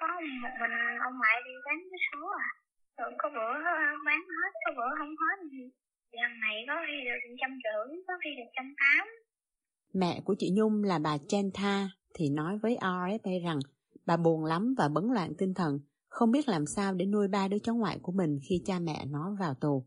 Có 0.00 0.08
một 0.42 0.54
mình 0.60 0.74
ông 1.06 1.14
ngoại 1.20 1.36
đi 1.46 1.54
bán 1.66 1.78
cái 1.90 2.00
số 2.08 2.22
à. 2.48 2.50
Rồi 2.98 3.10
có 3.18 3.28
bữa 3.36 3.52
bán 4.06 4.20
hết 4.38 4.52
có 4.64 4.70
bữa 4.76 4.90
không 4.98 5.14
hết 5.22 5.38
lần 6.12 6.40
này 6.40 6.56
có 6.68 6.74
khi 6.86 6.96
được 7.04 7.34
trăm 7.40 7.50
rưỡi 7.64 7.88
có 8.08 8.14
khi 8.24 8.30
được 8.38 8.50
trăm 8.56 8.74
tám. 8.80 9.06
Mẹ 9.94 10.20
của 10.24 10.34
chị 10.38 10.50
Nhung 10.56 10.84
là 10.84 10.98
bà 11.04 11.16
Chen 11.28 11.50
Tha 11.54 11.88
thì 12.14 12.24
nói 12.30 12.58
với 12.62 12.76
RFA 12.80 13.44
rằng 13.44 13.58
bà 14.06 14.16
buồn 14.16 14.44
lắm 14.44 14.74
và 14.78 14.88
bấn 14.94 15.04
loạn 15.14 15.32
tinh 15.38 15.54
thần, 15.54 15.80
không 16.08 16.30
biết 16.30 16.48
làm 16.48 16.66
sao 16.66 16.94
để 16.94 17.06
nuôi 17.06 17.28
ba 17.28 17.48
đứa 17.48 17.58
cháu 17.62 17.74
ngoại 17.74 17.98
của 18.02 18.12
mình 18.12 18.38
khi 18.48 18.62
cha 18.64 18.74
mẹ 18.78 19.04
nó 19.06 19.36
vào 19.40 19.54
tù. 19.60 19.86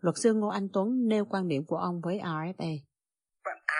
Luật 0.00 0.16
sư 0.22 0.32
Ngô 0.34 0.48
Anh 0.48 0.68
Tuấn 0.72 1.08
nêu 1.08 1.24
quan 1.24 1.48
điểm 1.48 1.62
của 1.66 1.76
ông 1.76 2.00
với 2.04 2.18
RFA 2.18 2.90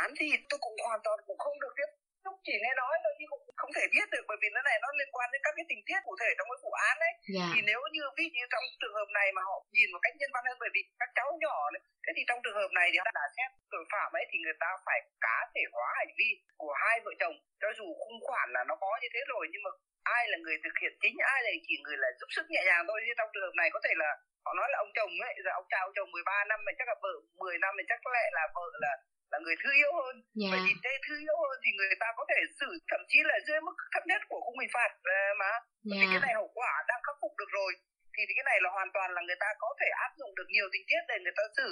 án 0.02 0.10
thì 0.18 0.26
tôi 0.50 0.58
cũng 0.64 0.76
hoàn 0.86 1.00
toàn 1.04 1.16
cũng 1.26 1.38
không 1.44 1.56
được 1.62 1.72
tiếp 1.78 1.90
xúc 2.24 2.34
chỉ 2.46 2.54
nghe 2.62 2.72
nói 2.82 2.94
thôi 3.02 3.12
chứ 3.18 3.26
cũng 3.32 3.42
không 3.60 3.72
thể 3.76 3.84
biết 3.94 4.06
được 4.12 4.24
bởi 4.30 4.38
vì 4.42 4.48
nó 4.54 4.60
này 4.68 4.76
nó 4.84 4.88
liên 4.98 5.10
quan 5.16 5.26
đến 5.32 5.40
các 5.44 5.52
cái 5.56 5.66
tình 5.70 5.82
tiết 5.86 6.00
cụ 6.06 6.14
thể 6.20 6.30
trong 6.36 6.48
cái 6.50 6.58
vụ 6.64 6.72
án 6.88 6.94
đấy 7.04 7.12
yeah. 7.14 7.28
Dạ. 7.36 7.48
thì 7.54 7.60
nếu 7.70 7.80
như 7.94 8.02
ví 8.16 8.24
như 8.36 8.44
trong 8.52 8.64
trường 8.80 8.96
hợp 8.98 9.08
này 9.18 9.28
mà 9.36 9.42
họ 9.48 9.56
nhìn 9.76 9.88
một 9.92 10.00
cách 10.04 10.14
nhân 10.16 10.30
văn 10.34 10.42
hơn 10.48 10.56
bởi 10.62 10.70
vì 10.74 10.82
các 11.00 11.10
cháu 11.18 11.28
nhỏ 11.44 11.58
đấy 11.74 11.82
thế 12.04 12.10
thì 12.16 12.22
trong 12.28 12.40
trường 12.42 12.58
hợp 12.60 12.70
này 12.78 12.86
thì 12.92 12.96
họ 13.02 13.10
đã 13.20 13.26
xét 13.36 13.50
tội 13.72 13.84
phạm 13.92 14.10
ấy 14.18 14.24
thì 14.30 14.36
người 14.44 14.56
ta 14.62 14.70
phải 14.86 14.98
cá 15.24 15.36
thể 15.52 15.64
hóa 15.74 15.88
hành 16.00 16.12
vi 16.18 16.30
của 16.60 16.72
hai 16.82 16.96
vợ 17.04 17.12
chồng 17.20 17.36
cho 17.62 17.68
dù 17.78 17.86
khung 18.02 18.18
khoản 18.26 18.46
là 18.56 18.62
nó 18.68 18.74
có 18.84 18.90
như 19.02 19.08
thế 19.14 19.20
rồi 19.32 19.44
nhưng 19.52 19.62
mà 19.66 19.70
ai 20.16 20.22
là 20.32 20.36
người 20.42 20.56
thực 20.64 20.76
hiện 20.80 20.92
chính 21.02 21.16
ai 21.34 21.38
là 21.44 21.50
chỉ 21.66 21.74
người 21.84 21.96
là 22.02 22.08
giúp 22.18 22.30
sức 22.36 22.46
nhẹ 22.48 22.62
nhàng 22.66 22.84
thôi 22.88 22.98
chứ 23.06 23.12
trong 23.18 23.30
trường 23.32 23.46
hợp 23.46 23.56
này 23.60 23.68
có 23.74 23.80
thể 23.84 23.92
là 24.02 24.10
họ 24.44 24.52
nói 24.58 24.68
là 24.72 24.78
ông 24.84 24.92
chồng 24.96 25.12
ấy 25.28 25.32
giờ 25.44 25.50
ông 25.60 25.66
cha 25.70 25.78
ông 25.86 25.94
chồng 25.96 26.10
13 26.10 26.44
năm 26.50 26.58
mà 26.66 26.72
chắc 26.78 26.88
là 26.90 26.96
vợ 27.04 27.14
10 27.38 27.58
năm 27.64 27.72
thì 27.78 27.84
chắc 27.90 27.98
có 28.04 28.10
lẽ 28.16 28.24
là 28.36 28.44
vợ 28.56 28.68
là 28.84 28.92
là 29.32 29.38
người 29.44 29.56
thư 29.62 29.70
yếu 29.80 29.92
hơn 30.00 30.14
yeah. 30.16 30.40
Dạ. 30.40 30.48
và 30.52 30.58
nhìn 30.66 30.78
thấy 30.84 30.94
thư 31.06 31.14
yếu 31.26 31.36
hơn 31.44 31.56
thì 31.64 31.70
người 31.78 31.94
ta 32.02 32.08
có 32.18 32.24
thể 32.30 32.38
xử 32.58 32.70
thậm 32.90 33.02
chí 33.10 33.18
là 33.30 33.36
dưới 33.46 33.60
mức 33.66 33.76
thấp 33.92 34.04
nhất 34.10 34.20
của 34.30 34.40
khung 34.44 34.58
hình 34.60 34.74
phạt 34.76 34.90
ờ, 35.16 35.20
mà 35.42 35.52
yeah. 35.52 35.98
thì 35.98 36.04
cái 36.12 36.20
dạ. 36.20 36.24
này 36.26 36.32
hậu 36.40 36.48
quả 36.58 36.72
đang 36.88 37.00
khắc 37.06 37.16
phục 37.22 37.32
được 37.40 37.50
rồi 37.58 37.72
thì 38.14 38.22
cái 38.36 38.46
này 38.50 38.58
là 38.64 38.68
hoàn 38.76 38.90
toàn 38.94 39.08
là 39.16 39.20
người 39.26 39.40
ta 39.44 39.48
có 39.62 39.68
thể 39.80 39.88
áp 40.06 40.12
dụng 40.20 40.32
được 40.38 40.48
nhiều 40.54 40.66
tình 40.72 40.84
tiết 40.88 41.02
để 41.10 41.16
người 41.22 41.36
ta 41.38 41.44
xử 41.56 41.68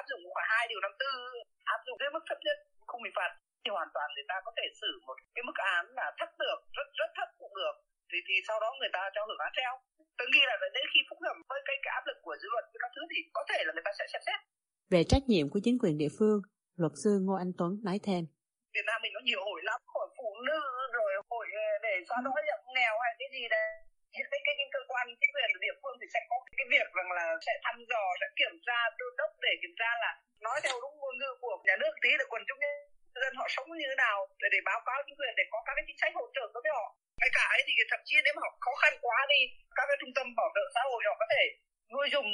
áp 0.00 0.04
dụng 0.10 0.22
cả 0.36 0.44
hai 0.52 0.64
điều 0.70 0.80
năm 0.82 0.92
tư 1.02 1.12
áp 1.74 1.80
dụng 1.86 1.98
dưới 2.00 2.10
mức 2.14 2.24
thấp 2.28 2.38
nhất 2.46 2.56
khung 2.88 3.02
hình 3.04 3.16
phạt 3.18 3.32
thì 3.62 3.70
hoàn 3.76 3.90
toàn 3.94 4.06
người 4.14 4.26
ta 4.30 4.36
có 4.46 4.50
thể 4.56 4.66
xử 4.80 4.90
một 5.06 5.16
cái 5.34 5.42
mức 5.48 5.58
án 5.76 5.82
là 5.98 6.06
thấp 6.18 6.30
được 6.42 6.58
rất 6.76 6.88
rất 6.98 7.10
thấp 7.16 7.28
cũng 7.40 7.54
được. 7.60 7.74
Thì 8.10 8.18
thì 8.26 8.34
sau 8.48 8.56
đó 8.62 8.68
người 8.80 8.92
ta 8.96 9.02
cho 9.14 9.20
hưởng 9.28 9.44
án 9.46 9.52
treo. 9.58 9.72
Tôi 10.18 10.26
nghĩ 10.32 10.42
là 10.50 10.56
đến 10.76 10.86
khi 10.92 11.00
phúc 11.08 11.18
thẩm 11.24 11.36
với 11.50 11.60
cái, 11.66 11.76
cái 11.84 11.92
áp 11.98 12.04
lực 12.08 12.18
của 12.24 12.36
dư 12.40 12.48
luận 12.52 12.64
với 12.72 12.80
các 12.84 12.90
thứ 12.94 13.02
thì 13.10 13.18
có 13.36 13.42
thể 13.50 13.60
là 13.66 13.72
người 13.72 13.86
ta 13.86 13.92
sẽ 13.98 14.04
xem 14.12 14.22
xét. 14.26 14.40
Về 14.92 15.00
trách 15.10 15.24
nhiệm 15.30 15.46
của 15.52 15.60
chính 15.64 15.78
quyền 15.80 15.94
địa 16.02 16.12
phương 16.18 16.38
Luật 16.82 16.94
sư 17.02 17.10
Ngô 17.24 17.34
Anh 17.44 17.52
Tuấn 17.58 17.70
nói 17.88 17.98
thêm. 18.06 18.22
Việt 18.74 18.86
Nam 18.88 18.98
mình 19.02 19.12
có 19.16 19.20
nhiều 19.28 19.40
hội 19.48 19.60
lắm, 19.68 19.80
hội 19.94 20.08
phụ 20.18 20.28
nữ 20.48 20.60
rồi 20.96 21.10
hội 21.30 21.46
ờ, 21.64 21.68
để 21.86 21.94
xóa 22.08 22.18
đói 22.26 22.40
giảm 22.48 22.60
nghèo 22.74 22.94
hay 23.02 23.12
cái 23.20 23.28
gì 23.36 23.44
đấy. 23.54 23.68
Những 24.14 24.28
cái, 24.32 24.40
cái, 24.46 24.54
cái 24.58 24.68
cơ 24.74 24.80
quan 24.90 25.04
chính 25.20 25.32
quyền 25.34 25.48
địa 25.66 25.76
phương 25.80 25.96
thì 26.00 26.06
sẽ 26.14 26.20
có 26.30 26.36
cái 26.58 26.66
việc 26.74 26.88
rằng 26.96 27.10
là 27.18 27.26
sẽ 27.46 27.52
thăm 27.64 27.76
dò 27.90 28.04
sẽ 28.20 28.26
kiểm 28.40 28.54
tra 28.66 28.78
đôn 28.98 29.12
đốc 29.20 29.30
để 29.44 29.52
kiểm 29.62 29.74
tra 29.80 29.90
là 30.02 30.10
nói 30.46 30.56
theo 30.64 30.74
đúng 30.82 30.94
ngôn 31.00 31.14
ngữ 31.20 31.32
của 31.42 31.54
nhà 31.66 31.76
nước 31.82 31.92
tí 32.02 32.10
là 32.20 32.24
quần 32.30 32.42
chúng 32.48 32.58
nhân 32.62 32.91
dân 33.22 33.34
họ 33.40 33.46
sống 33.54 33.68
như 33.80 33.88
thế 33.90 33.96
nào 34.06 34.18
để 34.42 34.48
để 34.54 34.60
báo 34.68 34.80
cáo 34.86 34.98
chính 35.06 35.18
quyền 35.18 35.34
để 35.38 35.44
có 35.52 35.58
các 35.66 35.74
cái 35.76 35.84
chính 35.88 36.00
sách 36.00 36.12
hỗ 36.18 36.26
trợ 36.36 36.44
đối 36.54 36.62
với 36.64 36.72
họ. 36.78 36.86
Cái 37.20 37.30
cả 37.36 37.44
ấy 37.56 37.62
thì 37.66 37.72
thậm 37.90 38.00
chí 38.06 38.14
nếu 38.24 38.32
mà 38.36 38.40
họ 38.44 38.50
khó 38.64 38.72
khăn 38.82 38.92
quá 39.04 39.18
đi 39.32 39.40
các 39.76 39.84
cái 39.88 39.98
trung 40.00 40.14
tâm 40.16 40.26
bảo 40.38 40.50
trợ 40.56 40.64
xã 40.74 40.82
hội 40.88 41.00
họ 41.08 41.14
có 41.22 41.26
thể 41.32 41.42
nuôi 41.94 42.06
dùng 42.14 42.28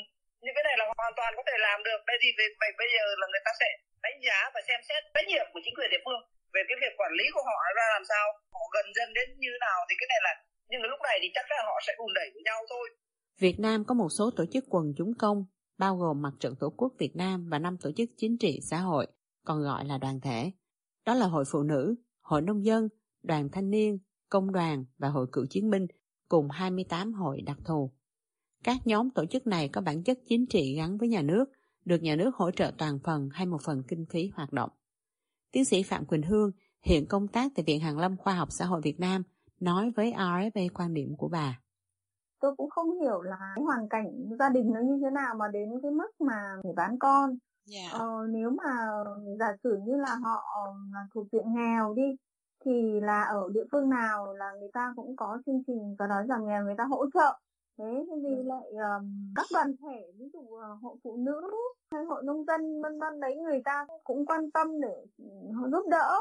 những 0.45 0.55
cái 0.57 0.65
này 0.69 0.77
là 0.81 0.85
hoàn 0.99 1.13
toàn 1.19 1.31
có 1.39 1.43
thể 1.49 1.57
làm 1.67 1.79
được. 1.87 2.01
Đây 2.11 2.19
thì 2.23 2.29
về 2.39 2.69
bây 2.81 2.89
giờ 2.95 3.05
là 3.21 3.27
người 3.31 3.45
ta 3.47 3.53
sẽ 3.61 3.69
đánh 4.05 4.19
giá 4.27 4.39
và 4.55 4.61
xem 4.69 4.81
xét 4.89 5.01
trách 5.15 5.27
nhiệm 5.31 5.47
của 5.53 5.61
chính 5.65 5.77
quyền 5.77 5.91
địa 5.95 6.03
phương 6.05 6.21
về 6.55 6.63
cái 6.69 6.77
việc 6.83 6.95
quản 7.01 7.13
lý 7.19 7.27
của 7.35 7.45
họ 7.49 7.59
ra 7.79 7.87
làm 7.95 8.05
sao 8.11 8.25
họ 8.57 8.65
gần 8.75 8.87
dân 8.97 9.09
đến 9.17 9.29
như 9.43 9.51
thế 9.53 9.61
nào 9.67 9.79
thì 9.89 9.95
cái 10.01 10.09
này 10.13 10.21
là 10.27 10.33
nhưng 10.71 10.83
lúc 10.83 11.01
này 11.09 11.17
thì 11.23 11.29
chắc 11.35 11.47
là 11.51 11.63
họ 11.69 11.77
sẽ 11.87 11.93
đùn 11.99 12.13
đẩy 12.15 12.29
với 12.35 12.43
nhau 12.49 12.61
thôi. 12.71 12.87
Việt 13.41 13.57
Nam 13.59 13.85
có 13.89 13.95
một 13.95 14.09
số 14.19 14.31
tổ 14.37 14.45
chức 14.53 14.65
quần 14.69 14.87
chúng 14.99 15.13
công, 15.19 15.45
bao 15.79 15.97
gồm 15.97 16.23
Mặt 16.23 16.35
trận 16.41 16.55
Tổ 16.61 16.75
quốc 16.77 16.93
Việt 16.99 17.13
Nam 17.15 17.49
và 17.51 17.59
năm 17.59 17.77
tổ 17.83 17.91
chức 17.97 18.09
chính 18.17 18.39
trị 18.41 18.59
xã 18.71 18.77
hội, 18.77 19.07
còn 19.45 19.63
gọi 19.63 19.85
là 19.85 19.99
đoàn 20.01 20.21
thể. 20.25 20.41
Đó 21.09 21.15
là 21.15 21.27
Hội 21.27 21.45
Phụ 21.53 21.63
Nữ, 21.63 21.95
Hội 22.21 22.43
Nông 22.43 22.65
dân, 22.65 22.89
Đoàn 23.23 23.49
Thanh 23.53 23.71
niên, 23.71 23.99
Công 24.29 24.53
đoàn 24.53 24.85
và 24.99 25.09
Hội 25.09 25.27
Cựu 25.33 25.47
Chiến 25.51 25.71
binh, 25.71 25.87
cùng 26.29 26.51
28 26.51 27.13
hội 27.13 27.41
đặc 27.41 27.59
thù. 27.65 27.91
Các 28.65 28.77
nhóm 28.85 29.11
tổ 29.11 29.27
chức 29.27 29.47
này 29.47 29.69
có 29.69 29.81
bản 29.81 30.03
chất 30.03 30.19
chính 30.25 30.47
trị 30.47 30.77
gắn 30.77 30.99
với 30.99 31.09
nhà 31.09 31.23
nước, 31.23 31.45
được 31.85 32.03
nhà 32.03 32.17
nước 32.17 32.35
hỗ 32.35 32.51
trợ 32.51 32.73
toàn 32.79 32.99
phần 33.05 33.29
hay 33.33 33.47
một 33.47 33.61
phần 33.65 33.83
kinh 33.89 34.07
phí 34.11 34.31
hoạt 34.35 34.53
động. 34.53 34.71
Tiến 35.53 35.65
sĩ 35.65 35.83
Phạm 35.83 36.05
Quỳnh 36.05 36.23
Hương, 36.23 36.51
hiện 36.83 37.07
công 37.07 37.29
tác 37.29 37.53
tại 37.55 37.65
Viện 37.67 37.81
Hàn 37.81 37.97
lâm 37.97 38.17
Khoa 38.17 38.35
học 38.35 38.49
Xã 38.51 38.65
hội 38.65 38.81
Việt 38.81 39.01
Nam, 39.01 39.23
nói 39.61 39.91
với 39.97 40.13
RFA 40.13 40.69
quan 40.75 40.95
điểm 40.95 41.17
của 41.17 41.29
bà 41.29 41.61
tôi 42.41 42.55
cũng 42.57 42.71
không 42.71 43.01
hiểu 43.01 43.23
là 43.23 43.37
hoàn 43.57 43.89
cảnh 43.89 44.07
gia 44.39 44.49
đình 44.49 44.73
nó 44.73 44.81
như 44.81 44.99
thế 45.03 45.11
nào 45.11 45.35
mà 45.39 45.49
đến 45.53 45.69
cái 45.83 45.91
mức 45.91 46.21
mà 46.21 46.43
phải 46.63 46.73
bán 46.77 46.99
con 46.99 47.31
yeah. 47.75 47.93
Dạ. 47.93 47.99
ờ, 47.99 48.27
nếu 48.31 48.51
mà 48.51 48.89
giả 49.39 49.57
sử 49.63 49.79
như 49.87 49.97
là 49.97 50.15
họ 50.15 50.43
là 50.93 51.07
thuộc 51.15 51.27
diện 51.33 51.55
nghèo 51.55 51.95
đi 51.95 52.17
thì 52.65 53.01
là 53.01 53.23
ở 53.23 53.49
địa 53.53 53.65
phương 53.73 53.91
nào 53.91 54.35
là 54.35 54.53
người 54.61 54.71
ta 54.73 54.93
cũng 54.97 55.17
có 55.17 55.39
chương 55.47 55.63
trình 55.67 55.97
và 55.99 56.07
nói 56.07 56.27
rằng 56.29 56.47
nghèo 56.47 56.65
người 56.65 56.75
ta 56.79 56.85
hỗ 56.85 57.11
trợ 57.15 57.39
thế 57.79 58.07
thì 58.07 58.37
ừ. 58.37 58.43
lại 58.43 58.71
um, 58.71 59.33
các 59.37 59.47
đoàn 59.53 59.75
thể 59.83 60.13
ví 60.19 60.29
dụ 60.33 60.39
uh, 60.39 60.83
hội 60.83 60.97
phụ 61.05 61.17
nữ 61.17 61.51
hay 61.93 62.05
hội 62.05 62.23
nông 62.25 62.45
dân 62.45 62.83
vân 62.83 62.99
vân 62.99 63.21
đấy 63.21 63.37
người 63.37 63.63
ta 63.65 63.87
cũng 64.05 64.27
quan 64.27 64.51
tâm 64.51 64.81
để 64.81 65.07
họ 65.55 65.69
giúp 65.69 65.87
đỡ 65.91 66.15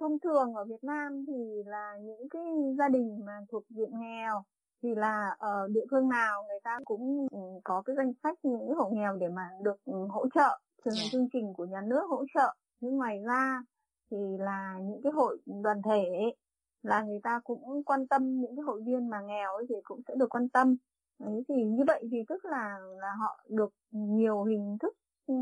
thông 0.00 0.18
thường 0.18 0.54
ở 0.54 0.64
Việt 0.64 0.84
Nam 0.84 1.24
thì 1.26 1.62
là 1.66 1.96
những 2.00 2.28
cái 2.28 2.42
gia 2.78 2.88
đình 2.88 3.20
mà 3.26 3.32
thuộc 3.52 3.62
diện 3.68 3.90
nghèo 4.00 4.42
thì 4.82 4.94
là 4.94 5.36
ở 5.38 5.68
địa 5.68 5.84
phương 5.90 6.08
nào 6.08 6.44
người 6.48 6.60
ta 6.64 6.78
cũng 6.84 7.26
ừ, 7.30 7.38
có 7.64 7.82
cái 7.82 7.96
danh 7.96 8.12
sách 8.22 8.38
những 8.42 8.74
hộ 8.74 8.90
nghèo 8.92 9.16
để 9.16 9.28
mà 9.28 9.50
được 9.62 9.76
ừ, 9.84 10.06
hỗ 10.10 10.28
trợ 10.34 10.58
từ 10.88 10.94
yeah. 10.94 11.04
Dạ. 11.04 11.08
chương 11.12 11.28
trình 11.32 11.52
của 11.56 11.64
nhà 11.64 11.80
nước 11.86 12.02
hỗ 12.08 12.24
trợ 12.34 12.54
nhưng 12.80 12.96
ngoài 12.96 13.22
ra 13.26 13.62
thì 14.10 14.16
là 14.38 14.78
những 14.82 15.00
cái 15.02 15.12
hội 15.12 15.38
đoàn 15.62 15.82
thể 15.84 16.08
là 16.82 17.02
người 17.02 17.20
ta 17.22 17.40
cũng 17.44 17.84
quan 17.84 18.06
tâm 18.06 18.40
những 18.40 18.56
cái 18.56 18.62
hội 18.62 18.82
viên 18.86 19.10
mà 19.10 19.20
nghèo 19.20 19.54
ấy 19.54 19.66
thì 19.68 19.74
cũng 19.84 20.00
sẽ 20.08 20.14
được 20.16 20.28
quan 20.28 20.48
tâm 20.48 20.76
đấy 21.18 21.44
thì 21.48 21.54
như 21.64 21.84
vậy 21.86 22.04
thì 22.10 22.18
tức 22.28 22.44
là 22.44 22.78
là 23.00 23.12
họ 23.20 23.44
được 23.48 23.72
nhiều 23.90 24.44
hình 24.44 24.76
thức 24.80 24.96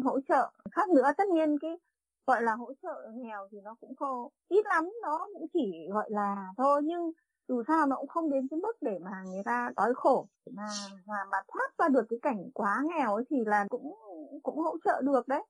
hỗ 0.04 0.20
trợ 0.28 0.50
khác 0.70 0.88
nữa 0.88 1.10
tất 1.16 1.28
nhiên 1.28 1.58
cái 1.58 1.70
gọi 2.26 2.42
là 2.42 2.54
hỗ 2.54 2.72
trợ 2.82 3.10
nghèo 3.14 3.48
thì 3.52 3.58
nó 3.64 3.74
cũng 3.80 3.96
không 3.96 4.28
ít 4.48 4.64
lắm 4.66 4.84
nó 5.02 5.28
cũng 5.32 5.46
chỉ 5.52 5.88
gọi 5.92 6.08
là 6.10 6.48
thôi 6.56 6.82
nhưng 6.84 7.10
dù 7.48 7.62
sao 7.68 7.86
nó 7.86 7.96
cũng 7.96 8.08
không 8.08 8.30
đến 8.30 8.48
cái 8.50 8.60
mức 8.60 8.72
để 8.80 8.98
mà 9.00 9.22
người 9.26 9.42
ta 9.44 9.70
đói 9.76 9.92
khổ 9.94 10.28
mà 10.52 10.66
mà 11.06 11.14
mà 11.32 11.38
thoát 11.52 11.70
ra 11.78 11.88
được 11.88 12.06
cái 12.08 12.18
cảnh 12.22 12.50
quá 12.54 12.82
nghèo 12.84 13.14
ấy 13.14 13.24
thì 13.30 13.36
là 13.46 13.66
cũng 13.68 13.94
cũng 14.42 14.58
hỗ 14.58 14.76
trợ 14.84 15.00
được 15.02 15.28
đấy. 15.28 15.42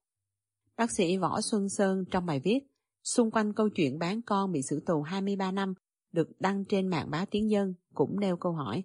Bác 0.77 0.91
sĩ 0.91 1.17
Võ 1.17 1.41
Xuân 1.41 1.69
Sơn 1.69 2.05
trong 2.11 2.27
bài 2.27 2.41
viết 2.45 2.61
xung 3.05 3.31
quanh 3.31 3.53
câu 3.53 3.69
chuyện 3.69 3.99
bán 3.99 4.23
con 4.27 4.53
bị 4.53 4.63
xử 4.63 4.81
tù 4.87 5.03
23 5.03 5.53
năm 5.53 5.75
được 6.13 6.29
đăng 6.41 6.65
trên 6.69 6.89
mạng 6.89 7.11
báo 7.11 7.25
Tiếng 7.31 7.51
Dân 7.51 7.75
cũng 7.95 8.21
nêu 8.21 8.37
câu 8.37 8.53
hỏi 8.53 8.85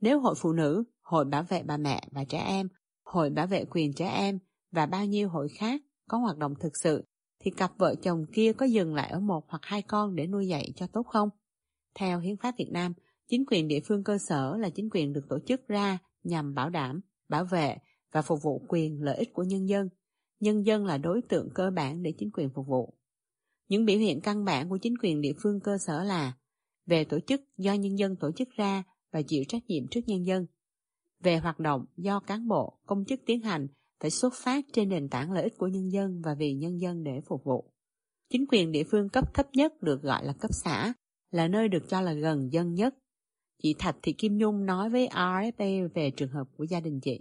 nếu 0.00 0.20
hội 0.20 0.34
phụ 0.38 0.52
nữ, 0.52 0.84
hội 1.02 1.24
bảo 1.24 1.42
vệ 1.42 1.62
bà 1.62 1.76
mẹ 1.76 2.00
và 2.10 2.24
trẻ 2.24 2.38
em, 2.38 2.68
hội 3.04 3.30
bảo 3.30 3.46
vệ 3.46 3.64
quyền 3.70 3.92
trẻ 3.92 4.08
em 4.08 4.38
và 4.72 4.86
bao 4.86 5.06
nhiêu 5.06 5.28
hội 5.28 5.48
khác 5.48 5.80
có 6.08 6.18
hoạt 6.18 6.36
động 6.36 6.54
thực 6.60 6.76
sự 6.76 7.04
thì 7.40 7.50
cặp 7.50 7.72
vợ 7.78 7.94
chồng 8.02 8.26
kia 8.32 8.52
có 8.52 8.66
dừng 8.66 8.94
lại 8.94 9.10
ở 9.10 9.20
một 9.20 9.44
hoặc 9.48 9.60
hai 9.62 9.82
con 9.82 10.16
để 10.16 10.26
nuôi 10.26 10.48
dạy 10.48 10.72
cho 10.76 10.86
tốt 10.86 11.06
không? 11.06 11.28
Theo 11.94 12.20
Hiến 12.20 12.36
pháp 12.36 12.54
Việt 12.58 12.70
Nam, 12.70 12.92
chính 13.28 13.44
quyền 13.46 13.68
địa 13.68 13.80
phương 13.84 14.04
cơ 14.04 14.18
sở 14.18 14.56
là 14.56 14.70
chính 14.70 14.88
quyền 14.90 15.12
được 15.12 15.28
tổ 15.28 15.38
chức 15.46 15.68
ra 15.68 15.98
nhằm 16.22 16.54
bảo 16.54 16.70
đảm, 16.70 17.00
bảo 17.28 17.44
vệ 17.44 17.76
và 18.12 18.22
phục 18.22 18.42
vụ 18.42 18.66
quyền 18.68 19.02
lợi 19.02 19.16
ích 19.16 19.32
của 19.32 19.42
nhân 19.42 19.68
dân. 19.68 19.88
Nhân 20.40 20.66
dân 20.66 20.86
là 20.86 20.98
đối 20.98 21.22
tượng 21.22 21.48
cơ 21.54 21.70
bản 21.70 22.02
để 22.02 22.12
chính 22.18 22.30
quyền 22.32 22.50
phục 22.50 22.66
vụ. 22.66 22.94
Những 23.68 23.84
biểu 23.84 23.98
hiện 23.98 24.20
căn 24.20 24.44
bản 24.44 24.68
của 24.68 24.78
chính 24.78 24.98
quyền 24.98 25.20
địa 25.20 25.32
phương 25.42 25.60
cơ 25.60 25.78
sở 25.78 26.04
là 26.04 26.32
về 26.86 27.04
tổ 27.04 27.20
chức 27.20 27.40
do 27.58 27.72
nhân 27.72 27.98
dân 27.98 28.16
tổ 28.16 28.32
chức 28.32 28.48
ra 28.50 28.82
và 29.12 29.22
chịu 29.22 29.44
trách 29.48 29.62
nhiệm 29.66 29.88
trước 29.88 30.00
nhân 30.06 30.26
dân. 30.26 30.46
Về 31.20 31.36
hoạt 31.36 31.58
động 31.58 31.84
do 31.96 32.20
cán 32.20 32.48
bộ, 32.48 32.78
công 32.86 33.04
chức 33.04 33.20
tiến 33.26 33.40
hành 33.40 33.68
phải 34.00 34.10
xuất 34.10 34.32
phát 34.44 34.64
trên 34.72 34.88
nền 34.88 35.08
tảng 35.08 35.32
lợi 35.32 35.42
ích 35.42 35.52
của 35.58 35.68
nhân 35.68 35.92
dân 35.92 36.22
và 36.24 36.34
vì 36.38 36.52
nhân 36.52 36.80
dân 36.80 37.04
để 37.04 37.20
phục 37.28 37.44
vụ. 37.44 37.70
Chính 38.30 38.44
quyền 38.50 38.72
địa 38.72 38.84
phương 38.90 39.08
cấp 39.12 39.24
thấp 39.34 39.46
nhất 39.52 39.72
được 39.80 40.02
gọi 40.02 40.24
là 40.24 40.32
cấp 40.40 40.50
xã, 40.64 40.92
là 41.30 41.48
nơi 41.48 41.68
được 41.68 41.82
cho 41.88 42.00
là 42.00 42.12
gần 42.12 42.52
dân 42.52 42.74
nhất. 42.74 42.94
Chị 43.62 43.74
Thạch 43.78 43.94
Thị 44.02 44.12
Kim 44.18 44.36
Nhung 44.36 44.66
nói 44.66 44.90
với 44.90 45.08
RFA 45.12 45.88
về 45.94 46.10
trường 46.16 46.32
hợp 46.32 46.44
của 46.56 46.64
gia 46.64 46.80
đình 46.80 47.00
chị. 47.02 47.20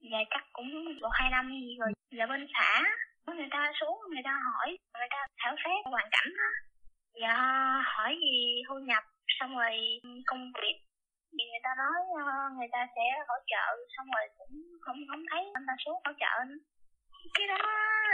Dạ 0.00 0.18
chắc 0.30 0.42
cũng 0.52 0.66
một 1.00 1.08
hai 1.12 1.30
năm 1.30 1.50
gì 1.50 1.76
rồi, 1.80 1.92
là 2.10 2.26
bên 2.26 2.46
xã, 2.54 2.82
người 3.26 3.48
ta 3.50 3.72
xuống, 3.80 3.98
người 4.10 4.22
ta 4.24 4.40
hỏi, 4.46 4.68
người 4.70 5.10
ta 5.10 5.26
khảo 5.44 5.54
sát 5.64 5.90
hoàn 5.90 6.08
cảnh 6.10 6.30
đó. 6.38 6.50
Dạ 7.20 7.34
hỏi 7.84 8.18
gì 8.20 8.62
thu 8.68 8.74
nhập, 8.88 9.04
xong 9.40 9.50
rồi 9.56 9.72
công 10.26 10.52
việc 10.62 10.85
người 11.32 11.62
ta 11.66 11.72
nói 11.82 11.98
uh, 12.20 12.48
người 12.56 12.70
ta 12.74 12.80
sẽ 12.94 13.06
hỗ 13.28 13.36
trợ. 13.52 13.66
Xong 13.96 14.08
rồi 14.16 14.26
cũng 14.38 14.54
không 14.84 14.98
không 15.10 15.22
thấy 15.30 15.42
người 15.44 15.66
ta 15.68 15.74
xuống 15.84 15.98
hỗ 16.04 16.12
trợ 16.22 16.34
nữa. 16.48 16.60
Cái 17.34 17.46
đó 17.52 17.60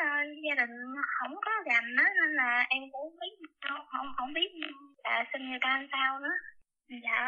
uh, 0.03 0.27
gia 0.45 0.55
đình 0.61 0.75
không 1.17 1.35
có 1.47 1.53
rành 1.69 1.89
đó 1.99 2.05
nên 2.21 2.31
là 2.41 2.67
em 2.75 2.83
cũng 2.93 3.17
biết 3.21 3.35
không 3.69 3.87
không, 3.93 4.09
không 4.17 4.33
biết 4.33 4.51
là 5.05 5.25
xin 5.33 5.51
người 5.51 5.63
ta 5.63 5.71
làm 5.77 5.87
sao 5.93 6.21
nữa. 6.25 6.37
Dạ 7.05 7.19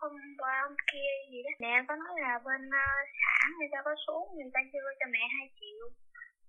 hôm 0.00 0.12
qua 0.38 0.54
hôm 0.64 0.76
kia 0.92 1.10
gì 1.30 1.38
đó 1.46 1.50
mẹ 1.60 1.72
có 1.88 1.94
nói 1.96 2.12
là 2.24 2.32
bên 2.44 2.62
uh, 2.66 3.00
xã 3.20 3.36
người 3.58 3.68
ta 3.72 3.78
có 3.84 3.92
xuống 4.06 4.26
người 4.36 4.50
ta 4.54 4.60
chưa 4.72 4.88
cho 5.00 5.06
mẹ 5.14 5.22
hai 5.36 5.46
triệu. 5.60 5.84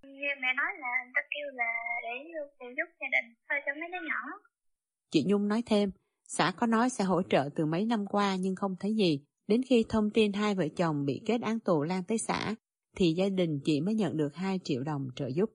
Nghe 0.04 0.36
mẹ 0.42 0.54
nói 0.54 0.72
là 0.78 0.92
người 1.04 1.14
ta 1.16 1.22
kêu 1.32 1.48
là 1.54 1.72
để 2.04 2.16
phụ 2.60 2.66
giúp 2.78 2.90
gia 3.00 3.08
đình 3.16 3.28
thôi 3.50 3.60
cho 3.66 3.72
mấy 3.80 3.90
đứa 3.94 4.08
nhỏ. 4.08 4.22
Chị 5.12 5.24
Nhung 5.28 5.48
nói 5.48 5.64
thêm 5.70 5.90
Xã 6.38 6.52
có 6.52 6.68
nói 6.68 6.90
sẽ 6.90 7.04
hỗ 7.04 7.22
trợ 7.30 7.50
từ 7.56 7.66
mấy 7.66 7.86
năm 7.86 8.06
qua 8.08 8.36
nhưng 8.36 8.56
không 8.56 8.76
thấy 8.80 8.96
gì. 8.96 9.22
Đến 9.48 9.62
khi 9.64 9.86
thông 9.90 10.10
tin 10.10 10.34
hai 10.34 10.56
vợ 10.56 10.68
chồng 10.76 11.06
bị 11.06 11.22
kết 11.26 11.42
án 11.42 11.60
tù 11.60 11.84
lan 11.84 12.04
tới 12.04 12.18
xã, 12.18 12.56
thì 12.98 13.14
gia 13.14 13.30
đình 13.30 13.60
chị 13.66 13.82
mới 13.82 13.96
nhận 13.96 14.18
được 14.18 14.36
2 14.36 14.60
triệu 14.64 14.84
đồng 14.84 15.08
trợ 15.16 15.28
giúp. 15.28 15.50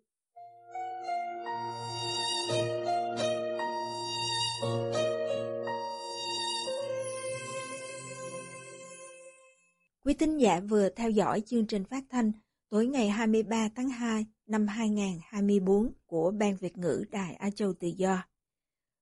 Quý 10.04 10.14
tín 10.14 10.38
giả 10.38 10.60
vừa 10.60 10.88
theo 10.88 11.10
dõi 11.10 11.40
chương 11.40 11.66
trình 11.66 11.84
phát 11.84 12.04
thanh 12.10 12.32
tối 12.70 12.86
ngày 12.86 13.08
23 13.08 13.68
tháng 13.76 13.88
2 13.88 14.26
năm 14.46 14.66
2024 14.66 15.92
của 16.06 16.30
Ban 16.30 16.56
Việt 16.56 16.76
ngữ 16.76 17.04
Đài 17.10 17.34
Á 17.34 17.50
Châu 17.50 17.72
Tự 17.72 17.88
Do. 17.88 18.22